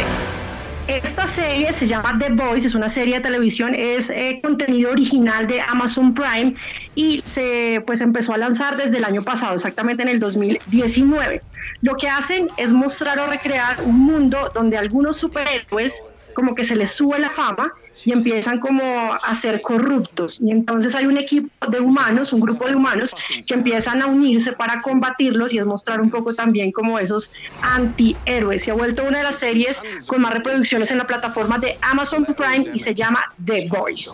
esta 0.88 1.26
serie 1.26 1.72
se 1.72 1.86
llama 1.88 2.16
The 2.18 2.30
Voice, 2.30 2.68
es 2.68 2.74
una 2.74 2.88
serie 2.88 3.16
de 3.16 3.20
televisión, 3.20 3.74
es 3.74 4.08
eh, 4.10 4.40
contenido 4.42 4.90
original 4.90 5.46
de 5.46 5.60
Amazon 5.60 6.14
Prime 6.14 6.54
y 6.94 7.22
se 7.24 7.82
pues 7.86 8.00
empezó 8.00 8.32
a 8.32 8.38
lanzar 8.38 8.76
desde 8.76 8.98
el 8.98 9.04
año 9.04 9.22
pasado, 9.22 9.54
exactamente 9.54 10.02
en 10.02 10.08
el 10.08 10.20
2019. 10.20 11.42
Lo 11.82 11.94
que 11.96 12.08
hacen 12.08 12.48
es 12.56 12.72
mostrar 12.72 13.18
o 13.18 13.26
recrear 13.26 13.76
un 13.84 13.98
mundo 13.98 14.50
donde 14.54 14.76
algunos 14.76 15.16
superhéroes 15.16 16.02
como 16.34 16.54
que 16.54 16.64
se 16.64 16.76
les 16.76 16.90
sube 16.90 17.18
la 17.18 17.30
fama 17.30 17.74
y 18.04 18.12
empiezan 18.12 18.58
como 18.58 18.82
a 19.12 19.34
ser 19.34 19.62
corruptos. 19.62 20.40
Y 20.40 20.50
entonces 20.50 20.94
hay 20.94 21.06
un 21.06 21.18
equipo 21.18 21.48
de 21.70 21.80
humanos, 21.80 22.32
un 22.32 22.40
grupo 22.40 22.66
de 22.66 22.74
humanos 22.74 23.14
que 23.46 23.54
empiezan 23.54 24.02
a 24.02 24.06
unirse 24.06 24.52
para 24.52 24.80
combatirlos 24.82 25.52
y 25.52 25.58
es 25.58 25.66
mostrar 25.66 26.00
un 26.00 26.10
poco 26.10 26.34
también 26.34 26.72
como 26.72 26.98
esos 26.98 27.30
antihéroes. 27.62 28.64
Se 28.64 28.70
ha 28.70 28.74
vuelto 28.74 29.04
una 29.04 29.18
de 29.18 29.24
las 29.24 29.36
series 29.36 29.82
con 30.06 30.22
más 30.22 30.34
reproducciones 30.34 30.90
en 30.90 30.98
la 30.98 31.06
plataforma 31.06 31.58
de 31.58 31.78
Amazon 31.80 32.24
Prime 32.24 32.66
y 32.74 32.78
se 32.78 32.94
llama 32.94 33.32
The 33.44 33.68
Voice. 33.68 34.10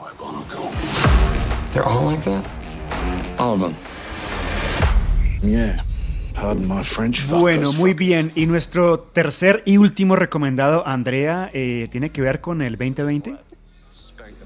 Bueno, 7.38 7.72
muy 7.72 7.94
bien. 7.94 8.32
Y 8.34 8.46
nuestro 8.46 9.00
tercer 9.00 9.62
y 9.64 9.76
último 9.76 10.16
recomendado, 10.16 10.86
Andrea, 10.86 11.50
eh, 11.52 11.88
tiene 11.90 12.10
que 12.10 12.22
ver 12.22 12.40
con 12.40 12.62
el 12.62 12.76
2020. 12.76 13.36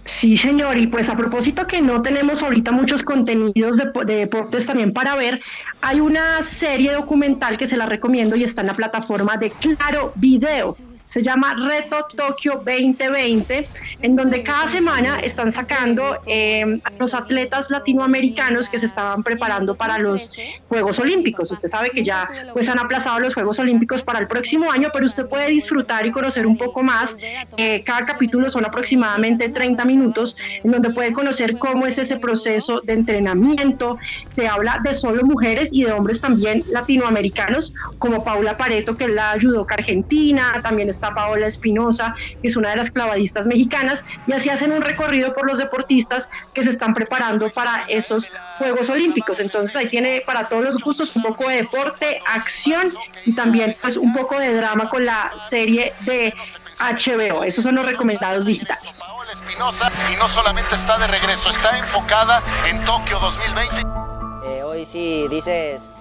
Sí, 0.06 0.38
señor, 0.38 0.78
y 0.78 0.86
pues 0.86 1.08
a 1.08 1.16
propósito 1.16 1.66
que 1.66 1.82
no 1.82 2.00
tenemos 2.00 2.42
ahorita 2.42 2.72
muchos 2.72 3.02
contenidos 3.02 3.76
de, 3.76 3.90
deportes 4.04 4.66
también 4.66 4.92
para 4.92 5.14
ver, 5.16 5.40
hay 5.80 6.00
una 6.00 6.42
serie 6.42 6.92
documental 6.92 7.58
que 7.58 7.66
se 7.66 7.76
la 7.76 7.86
recomiendo 7.86 8.36
y 8.36 8.44
está 8.44 8.62
en 8.62 8.68
la 8.68 8.74
plataforma 8.74 9.36
de 9.36 9.50
Claro 9.50 10.12
Video 10.14 10.76
se 11.16 11.22
llama 11.22 11.54
Reto 11.54 12.06
Tokio 12.14 12.62
2020, 12.62 13.66
en 14.02 14.16
donde 14.16 14.42
cada 14.42 14.68
semana 14.68 15.20
están 15.20 15.50
sacando 15.50 16.18
eh, 16.26 16.78
a 16.84 16.90
los 16.98 17.14
atletas 17.14 17.70
latinoamericanos 17.70 18.68
que 18.68 18.78
se 18.78 18.84
estaban 18.84 19.22
preparando 19.22 19.74
para 19.74 19.96
los 19.96 20.30
Juegos 20.68 20.98
Olímpicos. 20.98 21.50
Usted 21.50 21.70
sabe 21.70 21.88
que 21.88 22.04
ya 22.04 22.28
pues 22.52 22.68
han 22.68 22.78
aplazado 22.78 23.18
los 23.20 23.32
Juegos 23.32 23.58
Olímpicos 23.58 24.02
para 24.02 24.18
el 24.18 24.26
próximo 24.28 24.70
año, 24.70 24.90
pero 24.92 25.06
usted 25.06 25.26
puede 25.26 25.48
disfrutar 25.48 26.04
y 26.04 26.10
conocer 26.10 26.46
un 26.46 26.58
poco 26.58 26.82
más. 26.82 27.16
Eh, 27.56 27.82
cada 27.82 28.04
capítulo 28.04 28.50
son 28.50 28.66
aproximadamente 28.66 29.48
30 29.48 29.86
minutos, 29.86 29.95
en 30.64 30.70
donde 30.70 30.90
puede 30.90 31.12
conocer 31.12 31.56
cómo 31.58 31.86
es 31.86 31.98
ese 31.98 32.16
proceso 32.16 32.80
de 32.80 32.92
entrenamiento. 32.92 33.98
Se 34.28 34.46
habla 34.46 34.80
de 34.82 34.94
solo 34.94 35.24
mujeres 35.24 35.70
y 35.72 35.84
de 35.84 35.92
hombres 35.92 36.20
también 36.20 36.64
latinoamericanos, 36.68 37.72
como 37.98 38.24
Paula 38.24 38.56
Pareto, 38.56 38.96
que 38.96 39.04
es 39.04 39.10
la 39.10 39.36
judoka 39.40 39.74
argentina, 39.74 40.60
también 40.62 40.88
está 40.88 41.14
Paola 41.14 41.46
Espinosa, 41.46 42.14
que 42.42 42.48
es 42.48 42.56
una 42.56 42.70
de 42.70 42.76
las 42.76 42.90
clavadistas 42.90 43.46
mexicanas, 43.46 44.04
y 44.26 44.32
así 44.32 44.50
hacen 44.50 44.72
un 44.72 44.82
recorrido 44.82 45.34
por 45.34 45.46
los 45.46 45.58
deportistas 45.58 46.28
que 46.54 46.62
se 46.62 46.70
están 46.70 46.94
preparando 46.94 47.48
para 47.50 47.84
esos 47.88 48.30
Juegos 48.58 48.90
Olímpicos. 48.90 49.40
Entonces 49.40 49.74
ahí 49.76 49.88
tiene 49.88 50.22
para 50.24 50.48
todos 50.48 50.64
los 50.64 50.82
gustos 50.82 51.14
un 51.16 51.22
poco 51.22 51.48
de 51.48 51.56
deporte, 51.56 52.18
acción 52.26 52.92
y 53.24 53.32
también 53.34 53.76
pues 53.80 53.96
un 53.96 54.14
poco 54.14 54.38
de 54.38 54.54
drama 54.54 54.88
con 54.88 55.04
la 55.04 55.32
serie 55.48 55.92
de 56.04 56.34
HBO. 56.78 57.44
Esos 57.44 57.64
son 57.64 57.74
los 57.74 57.86
recomendados 57.86 58.46
digitales. 58.46 58.98
Paola 59.00 59.32
Espinosa 59.32 59.90
y 60.12 60.16
no 60.16 60.28
solamente 60.28 60.74
está 60.74 60.98
de 60.98 61.06
regreso, 61.06 61.50
está 61.50 61.78
enfocada 61.78 62.42
en 62.68 62.84
Tokio 62.84 63.18
2020. 63.18 63.80
Eh, 64.46 64.62
hoy 64.62 64.84
sí 64.84 65.26
dices 65.28 65.92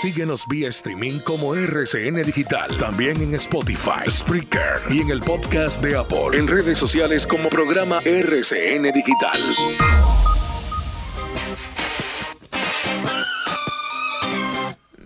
Síguenos 0.00 0.46
vía 0.46 0.68
streaming 0.68 1.20
como 1.20 1.54
RCN 1.54 2.22
Digital, 2.22 2.76
también 2.76 3.20
en 3.22 3.34
Spotify, 3.34 4.10
Spreaker 4.10 4.80
y 4.90 5.00
en 5.00 5.10
el 5.10 5.20
podcast 5.20 5.80
de 5.80 5.96
Apple, 5.96 6.38
en 6.38 6.46
redes 6.46 6.78
sociales 6.78 7.26
como 7.26 7.48
programa 7.48 8.00
RCN 8.04 8.92
Digital. 8.92 9.40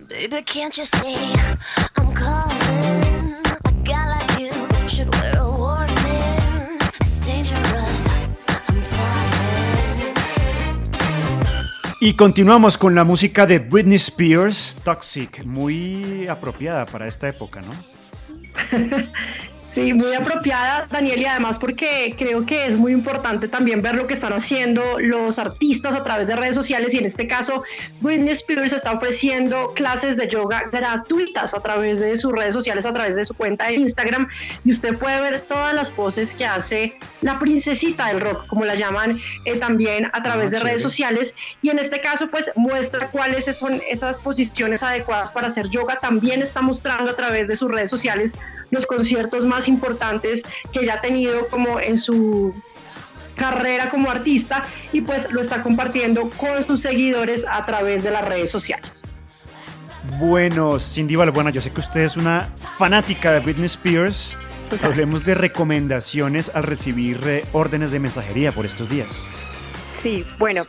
Baby, 0.09 0.43
can't 0.43 0.75
you 0.75 0.83
see 0.83 1.15
Y 12.01 12.13
continuamos 12.13 12.77
con 12.77 12.95
la 12.95 13.03
música 13.03 13.45
de 13.45 13.59
Britney 13.59 13.97
Spears, 13.97 14.77
Toxic, 14.85 15.43
muy 15.43 16.27
apropiada 16.29 16.85
para 16.85 17.07
esta 17.07 17.27
época, 17.27 17.59
¿no? 17.61 17.71
Sí, 19.71 19.93
muy 19.93 20.15
apropiada, 20.15 20.87
Daniel, 20.89 21.21
y 21.21 21.25
además 21.25 21.59
porque 21.59 22.15
creo 22.17 22.43
que 22.43 22.65
es 22.65 22.75
muy 22.79 22.91
importante 22.91 23.47
también 23.47 23.83
ver 23.83 23.93
lo 23.93 24.07
que 24.07 24.15
están 24.15 24.33
haciendo 24.33 24.99
los 24.99 25.37
artistas 25.37 25.93
a 25.93 26.03
través 26.03 26.25
de 26.25 26.35
redes 26.35 26.55
sociales 26.55 26.91
y 26.95 26.97
en 26.97 27.05
este 27.05 27.27
caso 27.27 27.63
Britney 28.01 28.31
Spears 28.31 28.73
está 28.73 28.93
ofreciendo 28.93 29.71
clases 29.75 30.17
de 30.17 30.27
yoga 30.27 30.63
gratuitas 30.71 31.53
a 31.53 31.59
través 31.59 31.99
de 31.99 32.17
sus 32.17 32.31
redes 32.31 32.55
sociales, 32.55 32.87
a 32.87 32.93
través 32.95 33.15
de 33.15 33.25
su 33.25 33.35
cuenta 33.35 33.67
de 33.67 33.75
Instagram 33.75 34.27
y 34.65 34.71
usted 34.71 34.97
puede 34.97 35.21
ver 35.21 35.41
todas 35.41 35.75
las 35.75 35.91
poses 35.91 36.33
que 36.33 36.47
hace 36.47 36.97
la 37.21 37.37
princesita 37.37 38.07
del 38.07 38.21
rock, 38.21 38.47
como 38.47 38.65
la 38.65 38.73
llaman 38.73 39.19
eh, 39.45 39.59
también 39.59 40.09
a 40.13 40.23
través 40.23 40.51
ah, 40.51 40.57
de 40.57 40.63
redes 40.63 40.81
sociales 40.81 41.35
y 41.61 41.69
en 41.69 41.77
este 41.77 42.01
caso 42.01 42.27
pues 42.31 42.49
muestra 42.55 43.11
cuáles 43.11 43.45
son 43.55 43.79
esas 43.87 44.19
posiciones 44.19 44.81
adecuadas 44.81 45.29
para 45.29 45.45
hacer 45.45 45.69
yoga, 45.69 45.99
también 45.99 46.41
está 46.41 46.63
mostrando 46.63 47.11
a 47.11 47.15
través 47.15 47.47
de 47.47 47.55
sus 47.55 47.69
redes 47.69 47.91
sociales 47.91 48.33
los 48.71 48.85
conciertos 48.85 49.45
más 49.45 49.67
importantes 49.67 50.43
que 50.71 50.85
ya 50.85 50.95
ha 50.95 51.01
tenido 51.01 51.47
como 51.47 51.79
en 51.79 51.97
su 51.97 52.53
carrera 53.35 53.89
como 53.89 54.11
artista 54.11 54.63
y 54.91 55.01
pues 55.01 55.31
lo 55.31 55.41
está 55.41 55.63
compartiendo 55.63 56.29
con 56.37 56.65
sus 56.67 56.81
seguidores 56.81 57.45
a 57.49 57.65
través 57.65 58.03
de 58.03 58.11
las 58.11 58.25
redes 58.25 58.51
sociales. 58.51 59.01
Bueno, 60.17 60.79
Cindy 60.79 61.15
Balbuena, 61.15 61.51
yo 61.51 61.61
sé 61.61 61.71
que 61.71 61.79
usted 61.79 62.01
es 62.01 62.17
una 62.17 62.49
fanática 62.77 63.31
de 63.31 63.39
Britney 63.39 63.65
Spears. 63.65 64.37
Hablemos 64.81 65.23
de 65.23 65.35
recomendaciones 65.35 66.51
al 66.53 66.63
recibir 66.63 67.19
eh, 67.27 67.45
órdenes 67.53 67.91
de 67.91 67.99
mensajería 67.99 68.51
por 68.51 68.65
estos 68.65 68.89
días. 68.89 69.29
Sí, 70.03 70.25
bueno, 70.37 70.65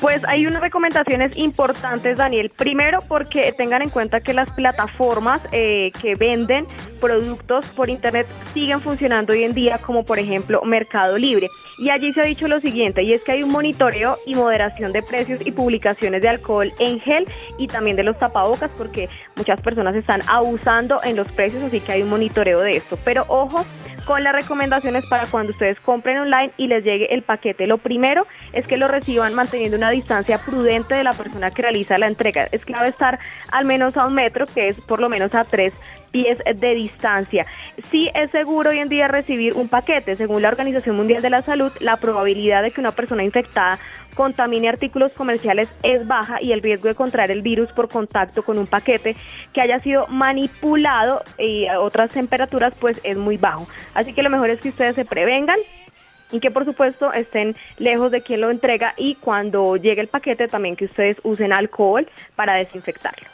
pues 0.00 0.22
hay 0.26 0.46
unas 0.46 0.60
recomendaciones 0.60 1.36
importantes, 1.36 2.18
Daniel. 2.18 2.50
Primero, 2.50 2.98
porque 3.08 3.52
tengan 3.52 3.82
en 3.82 3.90
cuenta 3.90 4.20
que 4.20 4.34
las 4.34 4.50
plataformas 4.50 5.40
eh, 5.52 5.92
que 6.00 6.14
venden 6.14 6.66
productos 7.00 7.70
por 7.70 7.88
Internet 7.88 8.26
siguen 8.52 8.80
funcionando 8.80 9.32
hoy 9.32 9.44
en 9.44 9.54
día, 9.54 9.78
como 9.78 10.04
por 10.04 10.18
ejemplo 10.18 10.62
Mercado 10.64 11.18
Libre. 11.18 11.48
Y 11.78 11.90
allí 11.90 12.12
se 12.12 12.20
ha 12.20 12.24
dicho 12.24 12.48
lo 12.48 12.60
siguiente, 12.60 13.02
y 13.02 13.12
es 13.12 13.22
que 13.22 13.32
hay 13.32 13.42
un 13.42 13.50
monitoreo 13.50 14.18
y 14.26 14.34
moderación 14.34 14.92
de 14.92 15.02
precios 15.02 15.44
y 15.44 15.50
publicaciones 15.50 16.22
de 16.22 16.28
alcohol 16.28 16.72
en 16.78 17.00
gel 17.00 17.26
y 17.58 17.66
también 17.66 17.96
de 17.96 18.04
los 18.04 18.18
tapabocas, 18.18 18.70
porque 18.76 19.08
muchas 19.36 19.60
personas 19.60 19.94
están 19.96 20.20
abusando 20.28 21.00
en 21.02 21.16
los 21.16 21.30
precios, 21.32 21.62
así 21.62 21.80
que 21.80 21.92
hay 21.92 22.02
un 22.02 22.10
monitoreo 22.10 22.60
de 22.60 22.72
esto. 22.72 22.98
Pero 23.04 23.24
ojo 23.28 23.64
con 24.04 24.22
las 24.22 24.34
recomendaciones 24.34 25.04
para 25.06 25.26
cuando 25.26 25.52
ustedes 25.52 25.80
compren 25.80 26.18
online 26.18 26.52
y 26.56 26.66
les 26.68 26.84
llegue 26.84 27.12
el 27.14 27.22
paquete. 27.22 27.66
Lo 27.66 27.78
primero 27.78 28.26
es 28.52 28.66
que 28.66 28.76
lo 28.76 28.86
reciban 28.86 29.34
manteniendo 29.34 29.76
una 29.76 29.90
distancia 29.90 30.38
prudente 30.38 30.94
de 30.94 31.04
la 31.04 31.12
persona 31.12 31.50
que 31.50 31.62
realiza 31.62 31.98
la 31.98 32.06
entrega. 32.06 32.48
Es 32.52 32.64
clave 32.64 32.88
estar 32.88 33.18
al 33.50 33.64
menos 33.64 33.96
a 33.96 34.06
un 34.06 34.14
metro, 34.14 34.46
que 34.46 34.68
es 34.68 34.76
por 34.80 35.00
lo 35.00 35.08
menos 35.08 35.34
a 35.34 35.44
tres 35.44 35.74
pies 36.10 36.38
de 36.44 36.74
distancia. 36.74 37.44
Sí 37.90 38.08
es 38.14 38.30
seguro 38.30 38.70
hoy 38.70 38.78
en 38.78 38.88
día 38.88 39.08
recibir 39.08 39.54
un 39.54 39.68
paquete. 39.68 40.14
Según 40.14 40.42
la 40.42 40.48
Organización 40.48 40.96
Mundial 40.96 41.22
de 41.22 41.30
la 41.30 41.42
Salud, 41.42 41.63
la 41.80 41.96
probabilidad 41.96 42.62
de 42.62 42.70
que 42.70 42.80
una 42.80 42.92
persona 42.92 43.24
infectada 43.24 43.78
contamine 44.14 44.68
artículos 44.68 45.12
comerciales 45.12 45.68
es 45.82 46.06
baja 46.06 46.38
y 46.40 46.52
el 46.52 46.62
riesgo 46.62 46.88
de 46.88 46.94
contraer 46.94 47.30
el 47.30 47.42
virus 47.42 47.70
por 47.72 47.88
contacto 47.88 48.42
con 48.42 48.58
un 48.58 48.66
paquete 48.66 49.16
que 49.52 49.60
haya 49.60 49.80
sido 49.80 50.06
manipulado 50.08 51.22
y 51.38 51.66
a 51.66 51.80
otras 51.80 52.10
temperaturas 52.10 52.72
pues 52.78 53.00
es 53.04 53.16
muy 53.16 53.36
bajo. 53.36 53.66
Así 53.94 54.12
que 54.12 54.22
lo 54.22 54.30
mejor 54.30 54.50
es 54.50 54.60
que 54.60 54.68
ustedes 54.68 54.94
se 54.94 55.04
prevengan 55.04 55.58
y 56.30 56.40
que 56.40 56.50
por 56.50 56.64
supuesto 56.64 57.12
estén 57.12 57.56
lejos 57.78 58.10
de 58.10 58.22
quien 58.22 58.40
lo 58.40 58.50
entrega 58.50 58.94
y 58.96 59.16
cuando 59.16 59.76
llegue 59.76 60.00
el 60.00 60.08
paquete 60.08 60.48
también 60.48 60.76
que 60.76 60.86
ustedes 60.86 61.16
usen 61.22 61.52
alcohol 61.52 62.08
para 62.34 62.54
desinfectarlo. 62.54 63.28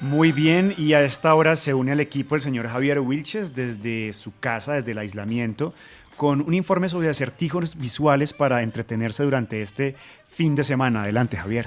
Muy 0.00 0.32
bien, 0.32 0.74
y 0.78 0.94
a 0.94 1.02
esta 1.02 1.34
hora 1.34 1.56
se 1.56 1.74
une 1.74 1.92
al 1.92 2.00
equipo 2.00 2.34
el 2.34 2.40
señor 2.40 2.66
Javier 2.68 3.00
Wilches 3.00 3.54
desde 3.54 4.14
su 4.14 4.32
casa, 4.40 4.72
desde 4.72 4.92
el 4.92 4.98
aislamiento, 4.98 5.74
con 6.20 6.42
un 6.42 6.52
informe 6.52 6.90
sobre 6.90 7.08
acertijos 7.08 7.76
visuales 7.76 8.34
para 8.34 8.62
entretenerse 8.62 9.22
durante 9.22 9.62
este 9.62 9.94
fin 10.28 10.54
de 10.54 10.64
semana. 10.64 11.04
Adelante, 11.04 11.38
Javier. 11.38 11.66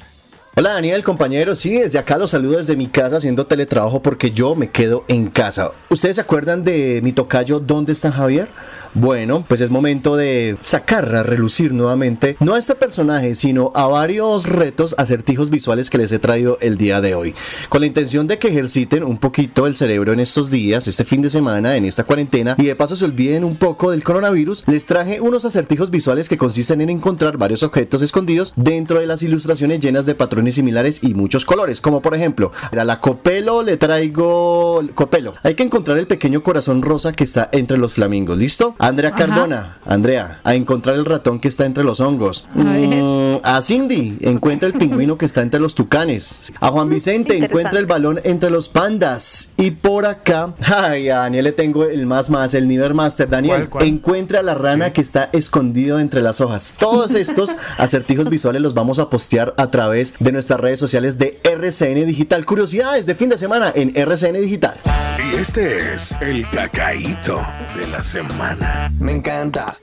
Hola 0.55 0.73
Daniel, 0.73 1.03
compañero. 1.03 1.55
Sí, 1.55 1.79
desde 1.79 1.97
acá 1.97 2.19
los 2.19 2.29
saludo 2.29 2.57
desde 2.57 2.75
mi 2.75 2.85
casa 2.85 3.17
haciendo 3.17 3.47
teletrabajo 3.47 4.03
porque 4.03 4.29
yo 4.29 4.53
me 4.53 4.69
quedo 4.69 5.03
en 5.07 5.31
casa. 5.31 5.71
¿Ustedes 5.89 6.17
se 6.17 6.21
acuerdan 6.21 6.63
de 6.63 7.01
mi 7.01 7.11
tocayo 7.11 7.59
¿Dónde 7.59 7.93
está 7.93 8.11
Javier? 8.11 8.49
Bueno, 8.93 9.43
pues 9.47 9.61
es 9.61 9.71
momento 9.71 10.15
de 10.15 10.55
sacar 10.61 11.15
a 11.15 11.23
relucir 11.23 11.73
nuevamente, 11.73 12.37
no 12.39 12.53
a 12.53 12.59
este 12.59 12.75
personaje, 12.75 13.33
sino 13.33 13.71
a 13.73 13.87
varios 13.87 14.47
retos 14.47 14.93
acertijos 14.99 15.49
visuales 15.49 15.89
que 15.89 15.97
les 15.97 16.11
he 16.11 16.19
traído 16.19 16.59
el 16.61 16.77
día 16.77 17.01
de 17.01 17.15
hoy. 17.15 17.33
Con 17.69 17.81
la 17.81 17.87
intención 17.87 18.27
de 18.27 18.37
que 18.37 18.49
ejerciten 18.49 19.03
un 19.03 19.17
poquito 19.17 19.65
el 19.65 19.75
cerebro 19.75 20.13
en 20.13 20.19
estos 20.19 20.51
días, 20.51 20.87
este 20.87 21.05
fin 21.05 21.23
de 21.23 21.31
semana, 21.31 21.75
en 21.75 21.85
esta 21.85 22.03
cuarentena, 22.03 22.55
y 22.59 22.65
de 22.65 22.75
paso 22.75 22.95
se 22.95 23.05
olviden 23.05 23.43
un 23.43 23.55
poco 23.55 23.89
del 23.89 24.03
coronavirus, 24.03 24.63
les 24.67 24.85
traje 24.85 25.19
unos 25.19 25.43
acertijos 25.45 25.89
visuales 25.89 26.29
que 26.29 26.37
consisten 26.37 26.79
en 26.79 26.91
encontrar 26.91 27.37
varios 27.37 27.63
objetos 27.63 28.03
escondidos 28.03 28.53
dentro 28.55 28.99
de 28.99 29.07
las 29.07 29.23
ilustraciones 29.23 29.79
llenas 29.79 30.05
de 30.05 30.13
patrones 30.13 30.42
similares 30.51 30.99
y 31.01 31.13
muchos 31.13 31.45
colores, 31.45 31.81
como 31.81 32.01
por 32.01 32.15
ejemplo, 32.15 32.51
a 32.71 32.83
la 32.83 32.99
Copelo 32.99 33.63
le 33.63 33.77
traigo 33.77 34.81
Copelo. 34.93 35.33
Hay 35.43 35.55
que 35.55 35.63
encontrar 35.63 35.97
el 35.97 36.07
pequeño 36.07 36.43
corazón 36.43 36.81
rosa 36.81 37.11
que 37.11 37.23
está 37.23 37.49
entre 37.51 37.77
los 37.77 37.93
flamingos, 37.93 38.37
¿listo? 38.37 38.75
Andrea 38.79 39.11
Cardona, 39.11 39.77
Andrea, 39.85 40.39
a 40.43 40.55
encontrar 40.55 40.95
el 40.95 41.05
ratón 41.05 41.39
que 41.39 41.47
está 41.47 41.65
entre 41.65 41.83
los 41.83 41.99
hongos. 41.99 42.47
Mm, 42.53 43.37
a 43.43 43.61
Cindy, 43.61 44.17
encuentra 44.21 44.67
el 44.67 44.73
pingüino 44.73 45.17
que 45.17 45.25
está 45.25 45.41
entre 45.41 45.59
los 45.59 45.75
tucanes. 45.75 46.51
A 46.59 46.69
Juan 46.69 46.89
Vicente, 46.93 47.37
encuentra 47.37 47.79
el 47.79 47.85
balón 47.85 48.19
entre 48.23 48.49
los 48.49 48.69
pandas. 48.69 49.49
Y 49.57 49.71
por 49.71 50.05
acá, 50.05 50.53
ay, 50.61 51.09
a 51.09 51.19
Daniel 51.19 51.45
le 51.45 51.51
tengo 51.51 51.85
el 51.85 52.05
más 52.05 52.29
más, 52.29 52.53
el 52.53 52.67
nivel 52.67 52.93
master. 52.93 53.29
Daniel, 53.29 53.69
encuentra 53.79 54.41
la 54.41 54.55
rana 54.55 54.93
que 54.93 55.01
está 55.01 55.29
escondido 55.31 55.99
entre 55.99 56.21
las 56.21 56.41
hojas. 56.41 56.75
Todos 56.77 57.13
estos 57.13 57.55
acertijos 57.77 58.29
visuales 58.29 58.61
los 58.61 58.73
vamos 58.73 58.99
a 58.99 59.09
postear 59.09 59.53
a 59.57 59.71
través 59.71 60.15
de 60.19 60.31
nuestras 60.33 60.59
redes 60.59 60.79
sociales 60.79 61.17
de 61.17 61.39
RCN 61.43 62.05
Digital. 62.05 62.45
Curiosidades 62.45 63.05
de 63.05 63.15
fin 63.15 63.29
de 63.29 63.37
semana 63.37 63.71
en 63.73 63.95
RCN 63.95 64.41
Digital. 64.41 64.75
Y 65.17 65.35
este 65.35 65.93
es 65.93 66.11
el 66.21 66.47
cacaíto 66.49 67.41
de 67.75 67.87
la 67.87 68.01
semana. 68.01 68.91
Me 68.99 69.13
encanta. 69.13 69.77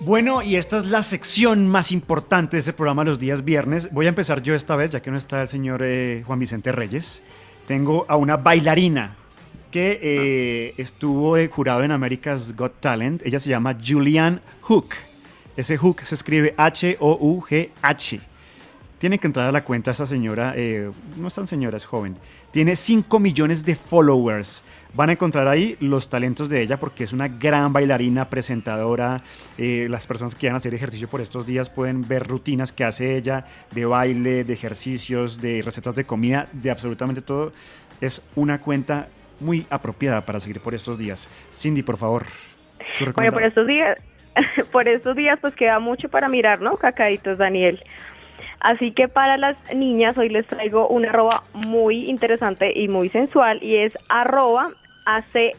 Bueno, 0.00 0.42
y 0.42 0.56
esta 0.56 0.78
es 0.78 0.86
la 0.86 1.04
sección 1.04 1.68
más 1.68 1.92
importante 1.92 2.56
de 2.56 2.58
este 2.58 2.72
programa 2.72 3.04
los 3.04 3.20
días 3.20 3.44
viernes. 3.44 3.88
Voy 3.92 4.06
a 4.06 4.08
empezar 4.08 4.42
yo 4.42 4.52
esta 4.52 4.74
vez, 4.74 4.90
ya 4.90 5.00
que 5.00 5.12
no 5.12 5.16
está 5.16 5.42
el 5.42 5.48
señor 5.48 5.82
eh, 5.84 6.24
Juan 6.26 6.40
Vicente 6.40 6.72
Reyes. 6.72 7.22
Tengo 7.68 8.04
a 8.08 8.16
una 8.16 8.36
bailarina 8.36 9.16
que 9.70 10.00
eh, 10.02 10.74
estuvo 10.76 11.36
de 11.36 11.46
jurado 11.46 11.84
en 11.84 11.92
America's 11.92 12.56
Got 12.56 12.80
Talent. 12.80 13.22
Ella 13.24 13.38
se 13.38 13.50
llama 13.50 13.78
Julianne 13.80 14.40
Hook. 14.62 14.88
Ese 15.56 15.76
Hook 15.76 16.00
se 16.02 16.16
escribe 16.16 16.52
H-O-U-G-H. 16.56 18.31
Tiene 19.02 19.18
que 19.18 19.26
entrar 19.26 19.46
a 19.48 19.50
la 19.50 19.64
cuenta 19.64 19.90
esa 19.90 20.06
señora, 20.06 20.52
eh, 20.54 20.88
no 21.16 21.26
es 21.26 21.34
tan 21.34 21.48
señora, 21.48 21.76
es 21.76 21.86
joven. 21.86 22.16
Tiene 22.52 22.76
5 22.76 23.18
millones 23.18 23.64
de 23.64 23.74
followers. 23.74 24.62
Van 24.94 25.10
a 25.10 25.14
encontrar 25.14 25.48
ahí 25.48 25.76
los 25.80 26.08
talentos 26.08 26.48
de 26.48 26.62
ella 26.62 26.76
porque 26.76 27.02
es 27.02 27.12
una 27.12 27.26
gran 27.26 27.72
bailarina, 27.72 28.30
presentadora. 28.30 29.22
Eh, 29.58 29.88
las 29.90 30.06
personas 30.06 30.36
que 30.36 30.38
quieran 30.42 30.54
hacer 30.54 30.72
ejercicio 30.72 31.08
por 31.08 31.20
estos 31.20 31.46
días 31.46 31.68
pueden 31.68 32.06
ver 32.06 32.28
rutinas 32.28 32.70
que 32.72 32.84
hace 32.84 33.16
ella 33.16 33.44
de 33.72 33.86
baile, 33.86 34.44
de 34.44 34.52
ejercicios, 34.52 35.40
de 35.40 35.62
recetas 35.62 35.96
de 35.96 36.04
comida, 36.04 36.46
de 36.52 36.70
absolutamente 36.70 37.22
todo. 37.22 37.52
Es 38.00 38.24
una 38.36 38.60
cuenta 38.60 39.08
muy 39.40 39.66
apropiada 39.68 40.20
para 40.20 40.38
seguir 40.38 40.60
por 40.60 40.74
estos 40.74 40.96
días. 40.96 41.28
Cindy, 41.52 41.82
por 41.82 41.96
favor. 41.96 42.26
Bueno, 43.16 43.32
por 43.32 43.42
estos 43.42 43.66
días, 43.66 44.00
por 44.70 44.86
estos 44.86 45.16
días 45.16 45.40
pues 45.40 45.56
queda 45.56 45.80
mucho 45.80 46.08
para 46.08 46.28
mirar, 46.28 46.60
¿no? 46.60 46.76
Cacaditos, 46.76 47.36
Daniel. 47.38 47.82
Así 48.62 48.92
que 48.92 49.08
para 49.08 49.36
las 49.36 49.56
niñas 49.74 50.16
hoy 50.16 50.28
les 50.28 50.46
traigo 50.46 50.86
una 50.86 51.08
arroba 51.08 51.42
muy 51.52 52.08
interesante 52.08 52.72
y 52.74 52.86
muy 52.86 53.08
sensual 53.08 53.62
y 53.62 53.76
es 53.76 53.92
arroba 54.08 54.70
AC 55.04 55.56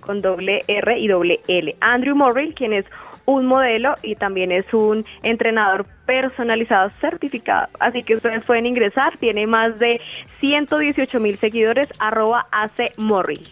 con 0.00 0.20
doble 0.20 0.62
R 0.66 0.98
y 0.98 1.06
doble 1.06 1.40
L. 1.46 1.76
Andrew 1.80 2.16
Morrill, 2.16 2.54
quien 2.54 2.72
es 2.72 2.84
un 3.24 3.46
modelo 3.46 3.94
y 4.02 4.16
también 4.16 4.50
es 4.50 4.66
un 4.74 5.06
entrenador 5.22 5.86
personalizado 6.04 6.90
certificado. 7.00 7.68
Así 7.78 8.02
que 8.02 8.16
ustedes 8.16 8.44
pueden 8.44 8.66
ingresar, 8.66 9.16
tiene 9.18 9.46
más 9.46 9.78
de 9.78 10.00
118 10.40 11.20
mil 11.20 11.38
seguidores, 11.38 11.86
arroba 12.00 12.48
AC 12.50 12.94
Morril. 12.96 13.48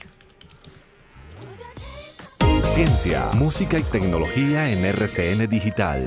Ciencia, 2.64 3.28
música 3.34 3.78
y 3.78 3.82
tecnología 3.82 4.72
en 4.72 4.84
RCN 4.84 5.48
Digital. 5.48 6.04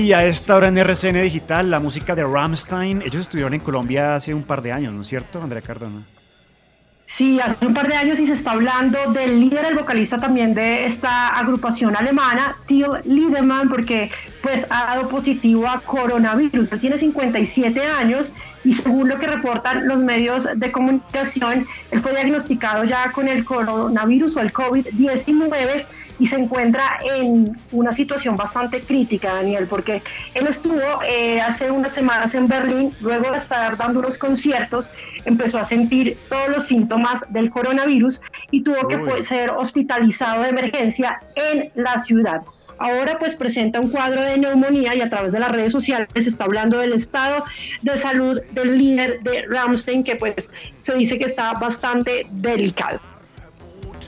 Y 0.00 0.14
a 0.14 0.24
esta 0.24 0.56
hora 0.56 0.68
en 0.68 0.78
RCN 0.78 1.20
Digital, 1.20 1.70
la 1.70 1.78
música 1.78 2.14
de 2.14 2.22
Ramstein. 2.22 3.02
Ellos 3.02 3.16
estuvieron 3.16 3.52
en 3.52 3.60
Colombia 3.60 4.14
hace 4.14 4.32
un 4.32 4.44
par 4.44 4.62
de 4.62 4.72
años, 4.72 4.94
¿no 4.94 5.02
es 5.02 5.08
cierto, 5.08 5.42
Andrea 5.42 5.60
Cardona? 5.60 6.00
Sí, 7.04 7.38
hace 7.38 7.66
un 7.66 7.74
par 7.74 7.86
de 7.86 7.96
años 7.96 8.18
y 8.18 8.26
se 8.26 8.32
está 8.32 8.52
hablando 8.52 9.12
del 9.12 9.38
líder, 9.38 9.66
el 9.66 9.74
vocalista 9.74 10.16
también 10.16 10.54
de 10.54 10.86
esta 10.86 11.28
agrupación 11.28 11.94
alemana, 11.94 12.56
Till 12.64 12.86
Liedemann, 13.04 13.68
porque 13.68 14.10
pues 14.40 14.64
ha 14.70 14.94
dado 14.94 15.06
positivo 15.10 15.68
a 15.68 15.80
coronavirus. 15.80 16.72
Él 16.72 16.80
tiene 16.80 16.96
57 16.96 17.84
años 17.84 18.32
y 18.64 18.72
según 18.72 19.06
lo 19.06 19.18
que 19.18 19.26
reportan 19.26 19.86
los 19.86 19.98
medios 19.98 20.48
de 20.56 20.72
comunicación, 20.72 21.66
él 21.90 22.00
fue 22.00 22.12
diagnosticado 22.12 22.84
ya 22.84 23.12
con 23.12 23.28
el 23.28 23.44
coronavirus 23.44 24.34
o 24.36 24.40
el 24.40 24.50
COVID-19 24.50 25.84
y 26.20 26.26
se 26.26 26.36
encuentra 26.36 26.98
en 27.02 27.58
una 27.72 27.92
situación 27.92 28.36
bastante 28.36 28.82
crítica, 28.82 29.34
Daniel, 29.34 29.66
porque 29.68 30.02
él 30.34 30.46
estuvo 30.46 31.02
eh, 31.08 31.40
hace 31.40 31.70
unas 31.70 31.92
semanas 31.92 32.34
en 32.34 32.46
Berlín, 32.46 32.94
luego 33.00 33.32
de 33.32 33.38
estar 33.38 33.76
dando 33.78 34.00
unos 34.00 34.18
conciertos, 34.18 34.90
empezó 35.24 35.58
a 35.58 35.64
sentir 35.64 36.16
todos 36.28 36.50
los 36.50 36.66
síntomas 36.66 37.22
del 37.30 37.50
coronavirus 37.50 38.20
y 38.50 38.62
tuvo 38.62 38.86
que 38.86 39.22
ser 39.22 39.50
hospitalizado 39.50 40.42
de 40.42 40.50
emergencia 40.50 41.20
en 41.34 41.70
la 41.74 41.98
ciudad. 41.98 42.42
ahora 42.78 43.18
pues 43.18 43.36
presenta 43.36 43.78
un 43.78 43.90
cuadro 43.90 44.22
de 44.22 44.38
neumonía 44.38 44.94
y 44.94 45.02
a 45.02 45.10
través 45.10 45.32
de 45.32 45.40
las 45.40 45.52
redes 45.52 45.72
sociales 45.72 46.08
se 46.14 46.28
está 46.28 46.44
hablando 46.44 46.78
del 46.78 46.94
estado 46.94 47.44
de 47.82 47.96
salud 47.98 48.40
del 48.52 48.78
líder 48.78 49.20
de 49.20 49.44
Ramstein 49.48 50.02
que 50.02 50.16
pues 50.16 50.50
se 50.78 50.94
dice 50.94 51.18
que 51.18 51.24
está 51.24 51.52
bastante 51.54 52.26
delicado. 52.30 53.09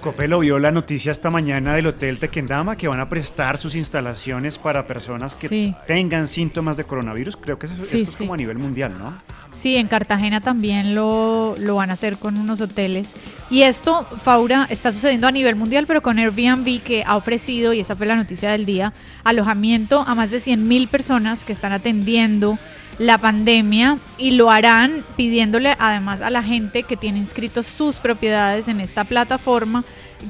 Copelo 0.02 0.40
vio 0.40 0.58
la 0.58 0.72
noticia 0.72 1.12
esta 1.12 1.30
mañana 1.30 1.76
del 1.76 1.86
Hotel 1.86 2.18
Tequendama 2.18 2.76
que 2.76 2.88
van 2.88 2.98
a 2.98 3.08
prestar 3.08 3.56
sus 3.56 3.76
instalaciones 3.76 4.58
para 4.58 4.84
personas 4.84 5.36
que 5.36 5.72
tengan 5.86 6.26
síntomas 6.26 6.76
de 6.76 6.82
coronavirus. 6.82 7.36
Creo 7.36 7.56
que 7.56 7.66
eso, 7.66 7.76
esto 7.76 7.96
es 7.96 8.16
como 8.16 8.34
a 8.34 8.36
nivel 8.36 8.58
mundial, 8.58 8.98
¿no? 8.98 9.14
Sí, 9.52 9.76
en 9.76 9.86
Cartagena 9.86 10.40
también 10.40 10.96
lo, 10.96 11.54
lo 11.56 11.76
van 11.76 11.90
a 11.90 11.92
hacer 11.92 12.16
con 12.16 12.36
unos 12.36 12.60
hoteles. 12.60 13.14
Y 13.48 13.62
esto, 13.62 14.04
Faura, 14.24 14.66
está 14.70 14.90
sucediendo 14.90 15.28
a 15.28 15.30
nivel 15.30 15.54
mundial, 15.54 15.86
pero 15.86 16.02
con 16.02 16.18
Airbnb 16.18 16.82
que 16.82 17.04
ha 17.06 17.14
ofrecido, 17.14 17.72
y 17.72 17.78
esa 17.78 17.94
fue 17.94 18.06
la 18.06 18.16
noticia 18.16 18.50
del 18.50 18.66
día, 18.66 18.92
alojamiento 19.22 20.00
a 20.00 20.16
más 20.16 20.32
de 20.32 20.40
100 20.40 20.66
mil 20.66 20.88
personas 20.88 21.44
que 21.44 21.52
están 21.52 21.72
atendiendo 21.72 22.58
la 22.98 23.18
pandemia 23.18 23.98
y 24.18 24.32
lo 24.32 24.50
harán 24.50 25.04
pidiéndole 25.16 25.74
además 25.78 26.20
a 26.20 26.30
la 26.30 26.42
gente 26.42 26.82
que 26.82 26.96
tiene 26.96 27.18
inscritos 27.18 27.66
sus 27.66 27.98
propiedades 27.98 28.68
en 28.68 28.80
esta 28.80 29.04
plataforma 29.04 29.84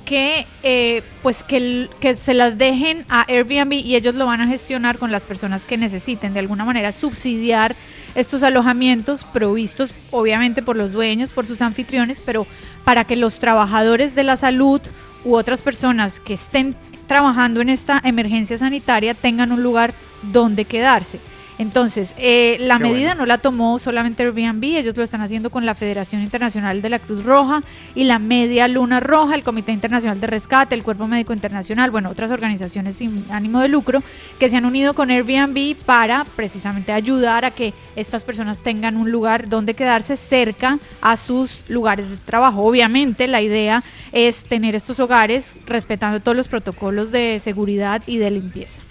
que 0.05 0.47
eh, 0.63 1.03
pues 1.23 1.43
que, 1.43 1.91
que, 2.01 2.17
se 2.17 2.35
las 2.35 2.57
dejen 2.57 3.05
a 3.09 3.27
Airbnb 3.29 3.73
y 3.75 3.95
ellos 3.95 4.15
lo 4.15 4.27
van 4.27 4.41
a 4.41 4.47
gestionar 4.47 4.99
con 4.99 5.13
las 5.13 5.27
personas 5.27 5.67
que 5.67 5.77
necesiten 5.77 6.33
de 6.33 6.41
alguna 6.41 6.65
manera 6.65 6.93
subsidiar 6.93 7.77
estos 8.15 8.43
alojamientos 8.43 9.25
provistos 9.25 9.93
obviamente 10.11 10.63
por 10.63 10.77
los 10.77 10.93
dueños, 10.93 11.33
por 11.33 11.47
sus 11.47 11.61
anfitriones, 11.61 12.23
pero 12.23 12.47
para 12.85 13.05
que 13.05 13.17
los 13.17 13.39
trabajadores 13.39 14.15
de 14.15 14.25
la 14.25 14.37
salud 14.37 14.81
u 15.25 15.35
otras 15.35 15.63
personas 15.63 16.21
que 16.21 16.35
estén 16.35 16.75
trabajando 17.07 17.61
en 17.61 17.69
esta 17.69 18.01
emergencia 18.05 18.57
sanitaria 18.57 19.15
tengan 19.15 19.53
un 19.53 19.63
lugar 19.63 19.93
donde 20.23 20.65
quedarse. 20.65 21.21
Entonces, 21.63 22.13
eh, 22.19 22.57
la 22.59 22.81
medida 22.81 23.15
no 23.15 23.25
la 23.25 23.39
tomó 23.39 23.79
solamente 23.79 24.25
Airbnb, 24.25 24.65
ellos 24.65 24.97
lo 24.97 25.05
están 25.05 25.21
haciendo 25.21 25.49
con 25.49 25.65
la 25.65 25.77
Federación 25.77 26.21
Internacional 26.21 26.83
de 26.83 26.91
la 26.91 26.99
Cruz 26.99 27.23
Roja 27.23 27.63
y 27.95 28.03
la 28.03 28.19
Media 28.19 28.67
Luna 28.67 28.99
Roja, 28.99 29.37
el 29.37 29.45
Comité 29.45 29.71
Internacional 29.71 30.21
de 30.21 30.27
Rescate, 30.27 30.75
el 30.75 30.83
Cuerpo 30.83 31.07
Médico 31.07 31.33
Internacional, 31.33 31.93
bueno, 31.93 32.11
otras 32.11 32.33
organizaciones 32.33 32.97
sin 32.97 33.25
ánimo 33.31 33.61
de 33.61 33.69
lucro 33.69 34.03
que 34.41 34.51
se 34.51 34.57
han 34.57 34.65
unido 34.65 34.95
con 34.95 35.11
Airbnb 35.11 35.77
para 35.87 36.25
precisamente 36.35 36.91
ayudar 36.91 37.45
a 37.45 37.53
que 37.53 37.75
estas 37.95 38.25
personas 38.25 38.63
tengan 38.65 38.97
un 38.97 39.13
lugar 39.13 39.49
donde 39.49 39.75
quedarse 39.75 40.17
cerca 40.17 40.81
a 41.01 41.17
sus 41.17 41.65
lugares 41.69 42.11
de 42.11 42.17
trabajo. 42.17 42.63
Obviamente, 42.63 43.29
la 43.29 43.41
idea 43.41 43.85
es 44.11 44.43
tener 44.43 44.75
estos 44.75 44.99
hogares 44.99 45.61
respetando 45.65 46.19
todos 46.19 46.37
los 46.37 46.49
protocolos 46.49 47.13
de 47.13 47.39
seguridad 47.39 48.03
y 48.07 48.19
de 48.19 48.33
limpieza. 48.33 48.83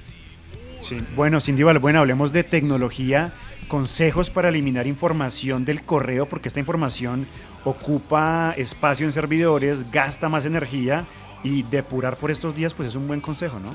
Sí. 0.82 0.98
Bueno, 1.16 1.40
Cindy 1.40 1.64
bueno, 1.64 2.00
hablemos 2.00 2.34
de 2.34 2.44
tecnología, 2.44 3.32
consejos 3.68 4.30
para 4.30 4.50
eliminar 4.50 4.88
información 4.88 5.64
del 5.64 5.84
correo, 5.84 6.26
porque 6.28 6.48
esta 6.48 6.60
información 6.60 7.28
ocupa 7.64 8.54
espacio 8.58 9.06
en 9.06 9.12
servidores, 9.12 9.92
gasta 9.92 10.28
más 10.28 10.46
energía 10.46 11.06
y 11.44 11.64
depurar 11.64 12.18
por 12.18 12.32
estos 12.32 12.56
días, 12.56 12.74
pues 12.74 12.90
es 12.90 12.96
un 12.96 13.08
buen 13.08 13.22
consejo, 13.22 13.60
¿no? 13.60 13.74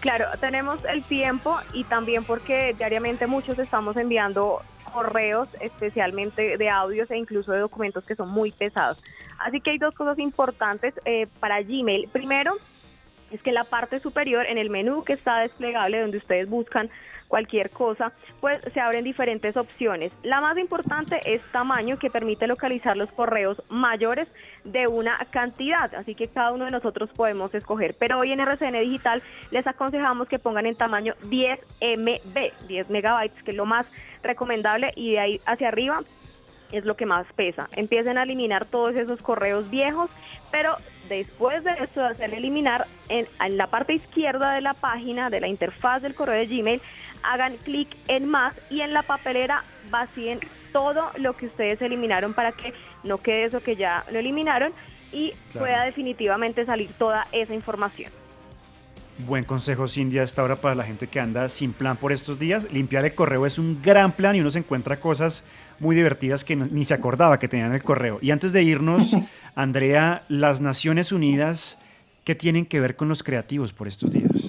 Claro, 0.00 0.26
tenemos 0.40 0.84
el 0.84 1.02
tiempo 1.02 1.58
y 1.72 1.84
también 1.84 2.22
porque 2.24 2.74
diariamente 2.78 3.26
muchos 3.26 3.58
estamos 3.58 3.96
enviando 3.96 4.62
correos, 4.92 5.56
especialmente 5.60 6.56
de 6.56 6.70
audios 6.70 7.10
e 7.10 7.16
incluso 7.16 7.52
de 7.52 7.58
documentos 7.58 8.04
que 8.04 8.14
son 8.14 8.28
muy 8.28 8.52
pesados. 8.52 8.98
Así 9.38 9.60
que 9.60 9.72
hay 9.72 9.78
dos 9.78 9.94
cosas 9.94 10.18
importantes 10.18 10.94
eh, 11.04 11.26
para 11.40 11.60
Gmail. 11.60 12.08
Primero, 12.12 12.54
es 13.30 13.42
que 13.42 13.52
la 13.52 13.64
parte 13.64 14.00
superior 14.00 14.46
en 14.46 14.58
el 14.58 14.70
menú 14.70 15.04
que 15.04 15.14
está 15.14 15.40
desplegable 15.40 16.00
donde 16.00 16.18
ustedes 16.18 16.48
buscan 16.48 16.90
cualquier 17.28 17.70
cosa, 17.70 18.12
pues 18.40 18.60
se 18.72 18.80
abren 18.80 19.04
diferentes 19.04 19.56
opciones. 19.56 20.12
La 20.22 20.40
más 20.40 20.56
importante 20.58 21.18
es 21.24 21.42
tamaño 21.52 21.98
que 21.98 22.10
permite 22.10 22.46
localizar 22.46 22.96
los 22.96 23.10
correos 23.12 23.60
mayores 23.68 24.28
de 24.64 24.86
una 24.86 25.18
cantidad, 25.30 25.92
así 25.94 26.14
que 26.14 26.28
cada 26.28 26.52
uno 26.52 26.66
de 26.66 26.70
nosotros 26.70 27.10
podemos 27.10 27.52
escoger. 27.54 27.96
Pero 27.98 28.18
hoy 28.18 28.32
en 28.32 28.40
RCN 28.40 28.80
Digital 28.80 29.22
les 29.50 29.66
aconsejamos 29.66 30.28
que 30.28 30.38
pongan 30.38 30.66
en 30.66 30.76
tamaño 30.76 31.14
10 31.28 31.58
MB, 31.80 32.66
10 32.68 32.90
megabytes, 32.90 33.42
que 33.42 33.50
es 33.50 33.56
lo 33.56 33.66
más 33.66 33.86
recomendable 34.22 34.92
y 34.96 35.12
de 35.12 35.18
ahí 35.20 35.40
hacia 35.46 35.68
arriba 35.68 36.02
es 36.72 36.84
lo 36.84 36.96
que 36.96 37.06
más 37.06 37.26
pesa. 37.34 37.68
Empiecen 37.76 38.18
a 38.18 38.24
eliminar 38.24 38.64
todos 38.64 38.94
esos 38.96 39.22
correos 39.22 39.70
viejos, 39.70 40.10
pero 40.50 40.76
después 41.08 41.64
de 41.64 41.70
esto, 41.80 42.00
de 42.00 42.06
hacer 42.08 42.34
eliminar, 42.34 42.86
en, 43.08 43.26
la 43.56 43.68
parte 43.68 43.94
izquierda 43.94 44.52
de 44.54 44.60
la 44.60 44.74
página, 44.74 45.30
de 45.30 45.40
la 45.40 45.48
interfaz 45.48 46.02
del 46.02 46.14
correo 46.14 46.36
de 46.36 46.46
Gmail, 46.46 46.80
hagan 47.22 47.56
clic 47.58 47.88
en 48.08 48.28
más 48.28 48.54
y 48.70 48.80
en 48.80 48.92
la 48.92 49.02
papelera 49.02 49.64
vacíen 49.90 50.40
todo 50.72 51.10
lo 51.16 51.34
que 51.34 51.46
ustedes 51.46 51.80
eliminaron 51.80 52.34
para 52.34 52.52
que 52.52 52.74
no 53.02 53.18
quede 53.18 53.44
eso 53.44 53.62
que 53.62 53.76
ya 53.76 54.04
lo 54.10 54.18
eliminaron 54.18 54.72
y 55.12 55.32
pueda 55.56 55.84
definitivamente 55.84 56.66
salir 56.66 56.92
toda 56.98 57.26
esa 57.32 57.54
información. 57.54 58.12
Buen 59.18 59.44
consejo, 59.44 59.88
Cindy, 59.88 60.18
a 60.18 60.22
esta 60.22 60.42
hora 60.42 60.56
para 60.56 60.74
la 60.74 60.84
gente 60.84 61.06
que 61.06 61.18
anda 61.18 61.48
sin 61.48 61.72
plan 61.72 61.96
por 61.96 62.12
estos 62.12 62.38
días. 62.38 62.70
Limpiar 62.70 63.06
el 63.06 63.14
correo 63.14 63.46
es 63.46 63.58
un 63.58 63.80
gran 63.80 64.12
plan 64.12 64.36
y 64.36 64.40
uno 64.40 64.50
se 64.50 64.58
encuentra 64.58 65.00
cosas 65.00 65.42
muy 65.78 65.96
divertidas 65.96 66.44
que 66.44 66.54
ni 66.54 66.84
se 66.84 66.92
acordaba 66.92 67.38
que 67.38 67.48
tenían 67.48 67.72
el 67.72 67.82
correo. 67.82 68.18
Y 68.20 68.30
antes 68.30 68.52
de 68.52 68.62
irnos, 68.62 69.16
Andrea, 69.54 70.24
las 70.28 70.60
Naciones 70.60 71.12
Unidas, 71.12 71.78
¿qué 72.24 72.34
tienen 72.34 72.66
que 72.66 72.78
ver 72.78 72.94
con 72.94 73.08
los 73.08 73.22
creativos 73.22 73.72
por 73.72 73.88
estos 73.88 74.10
días? 74.10 74.45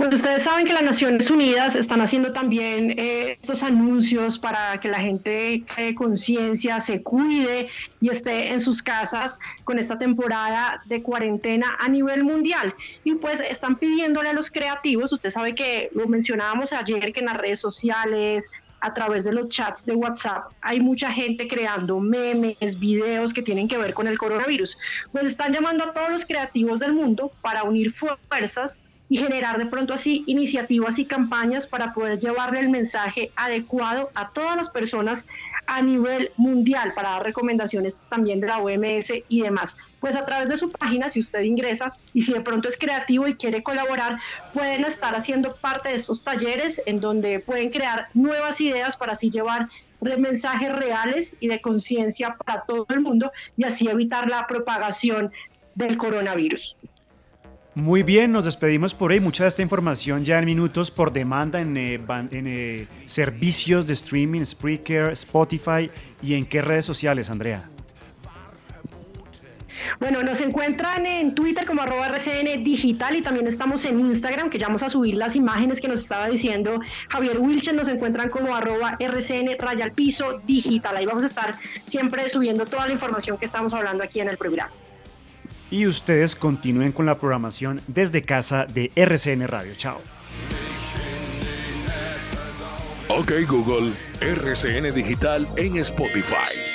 Pues 0.00 0.14
ustedes 0.14 0.44
saben 0.44 0.64
que 0.64 0.72
las 0.72 0.82
Naciones 0.82 1.30
Unidas 1.30 1.76
están 1.76 2.00
haciendo 2.00 2.32
también 2.32 2.98
eh, 2.98 3.32
estos 3.32 3.62
anuncios 3.62 4.38
para 4.38 4.80
que 4.80 4.88
la 4.88 4.98
gente 4.98 5.62
cree 5.74 5.94
conciencia, 5.94 6.80
se 6.80 7.02
cuide 7.02 7.68
y 8.00 8.08
esté 8.08 8.50
en 8.50 8.60
sus 8.60 8.82
casas 8.82 9.38
con 9.64 9.78
esta 9.78 9.98
temporada 9.98 10.80
de 10.86 11.02
cuarentena 11.02 11.76
a 11.78 11.86
nivel 11.90 12.24
mundial. 12.24 12.74
Y 13.04 13.16
pues 13.16 13.40
están 13.40 13.76
pidiéndole 13.76 14.30
a 14.30 14.32
los 14.32 14.50
creativos, 14.50 15.12
usted 15.12 15.28
sabe 15.28 15.54
que 15.54 15.90
lo 15.92 16.08
mencionábamos 16.08 16.72
ayer, 16.72 17.12
que 17.12 17.20
en 17.20 17.26
las 17.26 17.36
redes 17.36 17.60
sociales, 17.60 18.50
a 18.80 18.94
través 18.94 19.24
de 19.24 19.34
los 19.34 19.50
chats 19.50 19.84
de 19.84 19.94
WhatsApp 19.94 20.44
hay 20.62 20.80
mucha 20.80 21.12
gente 21.12 21.46
creando 21.46 22.00
memes, 22.00 22.78
videos 22.78 23.34
que 23.34 23.42
tienen 23.42 23.68
que 23.68 23.76
ver 23.76 23.92
con 23.92 24.06
el 24.06 24.16
coronavirus. 24.16 24.78
Pues 25.12 25.26
están 25.26 25.52
llamando 25.52 25.84
a 25.84 25.92
todos 25.92 26.08
los 26.08 26.24
creativos 26.24 26.80
del 26.80 26.94
mundo 26.94 27.30
para 27.42 27.64
unir 27.64 27.92
fuerzas 27.92 28.80
y 29.10 29.18
generar 29.18 29.58
de 29.58 29.66
pronto 29.66 29.92
así 29.92 30.22
iniciativas 30.26 30.98
y 30.98 31.04
campañas 31.04 31.66
para 31.66 31.92
poder 31.92 32.18
llevarle 32.18 32.60
el 32.60 32.70
mensaje 32.70 33.32
adecuado 33.34 34.10
a 34.14 34.30
todas 34.30 34.56
las 34.56 34.70
personas 34.70 35.26
a 35.66 35.82
nivel 35.82 36.30
mundial 36.36 36.94
para 36.94 37.10
dar 37.10 37.24
recomendaciones 37.24 38.00
también 38.08 38.40
de 38.40 38.46
la 38.46 38.58
OMS 38.58 39.12
y 39.28 39.42
demás. 39.42 39.76
Pues 39.98 40.16
a 40.16 40.24
través 40.24 40.48
de 40.48 40.56
su 40.56 40.70
página, 40.70 41.10
si 41.10 41.20
usted 41.20 41.40
ingresa 41.42 41.92
y 42.14 42.22
si 42.22 42.32
de 42.32 42.40
pronto 42.40 42.68
es 42.68 42.78
creativo 42.78 43.26
y 43.26 43.34
quiere 43.34 43.62
colaborar, 43.62 44.20
pueden 44.54 44.84
estar 44.84 45.14
haciendo 45.14 45.56
parte 45.56 45.90
de 45.90 45.96
estos 45.96 46.22
talleres 46.22 46.80
en 46.86 47.00
donde 47.00 47.40
pueden 47.40 47.70
crear 47.70 48.06
nuevas 48.14 48.60
ideas 48.60 48.96
para 48.96 49.12
así 49.12 49.28
llevar 49.28 49.68
mensajes 50.18 50.74
reales 50.74 51.36
y 51.40 51.48
de 51.48 51.60
conciencia 51.60 52.36
para 52.36 52.62
todo 52.62 52.86
el 52.90 53.00
mundo 53.00 53.32
y 53.56 53.64
así 53.64 53.88
evitar 53.88 54.28
la 54.30 54.46
propagación 54.46 55.32
del 55.74 55.96
coronavirus. 55.96 56.76
Muy 57.80 58.02
bien, 58.02 58.30
nos 58.30 58.44
despedimos 58.44 58.92
por 58.92 59.10
ahí. 59.10 59.20
Mucha 59.20 59.44
de 59.44 59.48
esta 59.48 59.62
información 59.62 60.22
ya 60.22 60.38
en 60.38 60.44
minutos 60.44 60.90
por 60.90 61.10
demanda 61.10 61.62
en, 61.62 61.78
eh, 61.78 61.98
eh, 62.30 62.86
servicios 63.06 63.86
de 63.86 63.94
streaming, 63.94 64.44
Spreaker, 64.44 65.12
Spotify 65.12 65.90
y 66.22 66.34
en 66.34 66.44
qué 66.44 66.60
redes 66.60 66.84
sociales, 66.84 67.30
Andrea. 67.30 67.70
Bueno, 69.98 70.22
nos 70.22 70.42
encuentran 70.42 71.06
en 71.06 71.34
Twitter 71.34 71.64
como 71.64 71.80
arroba 71.80 72.08
RCN 72.08 72.62
Digital 72.62 73.16
y 73.16 73.22
también 73.22 73.46
estamos 73.46 73.82
en 73.86 73.98
Instagram, 73.98 74.50
que 74.50 74.58
ya 74.58 74.66
vamos 74.66 74.82
a 74.82 74.90
subir 74.90 75.16
las 75.16 75.34
imágenes 75.34 75.80
que 75.80 75.88
nos 75.88 76.00
estaba 76.00 76.28
diciendo 76.28 76.80
Javier 77.08 77.38
Wilchen. 77.38 77.76
Nos 77.76 77.88
encuentran 77.88 78.28
como 78.28 78.54
arroba 78.54 78.96
RCN 78.98 79.56
Rayal 79.58 79.92
Piso 79.92 80.38
Digital. 80.46 80.98
Ahí 80.98 81.06
vamos 81.06 81.24
a 81.24 81.28
estar 81.28 81.54
siempre 81.86 82.28
subiendo 82.28 82.66
toda 82.66 82.86
la 82.86 82.92
información 82.92 83.38
que 83.38 83.46
estamos 83.46 83.72
hablando 83.72 84.04
aquí 84.04 84.20
en 84.20 84.28
el 84.28 84.36
programa 84.36 84.70
y 85.70 85.86
ustedes 85.86 86.36
continúen 86.36 86.92
con 86.92 87.06
la 87.06 87.18
programación 87.18 87.80
desde 87.86 88.22
casa 88.22 88.66
de 88.66 88.90
RCN 88.94 89.46
Radio. 89.46 89.74
Chao. 89.76 90.00
Ok 93.08 93.32
Google, 93.48 93.92
RCN 94.20 94.94
Digital 94.94 95.46
en 95.56 95.78
Spotify. 95.78 96.70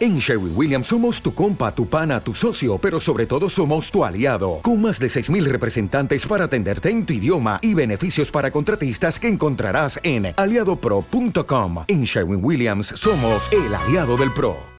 En 0.00 0.18
Sherwin 0.18 0.52
Williams 0.54 0.86
somos 0.86 1.20
tu 1.20 1.34
compa, 1.34 1.74
tu 1.74 1.86
pana, 1.88 2.20
tu 2.20 2.32
socio, 2.32 2.78
pero 2.78 3.00
sobre 3.00 3.26
todo 3.26 3.48
somos 3.48 3.90
tu 3.90 4.04
aliado, 4.04 4.60
con 4.62 4.80
más 4.80 5.00
de 5.00 5.08
6.000 5.08 5.44
representantes 5.46 6.24
para 6.24 6.44
atenderte 6.44 6.88
en 6.88 7.04
tu 7.04 7.14
idioma 7.14 7.58
y 7.62 7.74
beneficios 7.74 8.30
para 8.30 8.52
contratistas 8.52 9.18
que 9.18 9.26
encontrarás 9.26 9.98
en 10.04 10.32
aliadopro.com. 10.36 11.84
En 11.88 12.04
Sherwin 12.04 12.44
Williams 12.44 12.86
somos 12.94 13.50
el 13.50 13.74
aliado 13.74 14.16
del 14.16 14.32
PRO. 14.32 14.58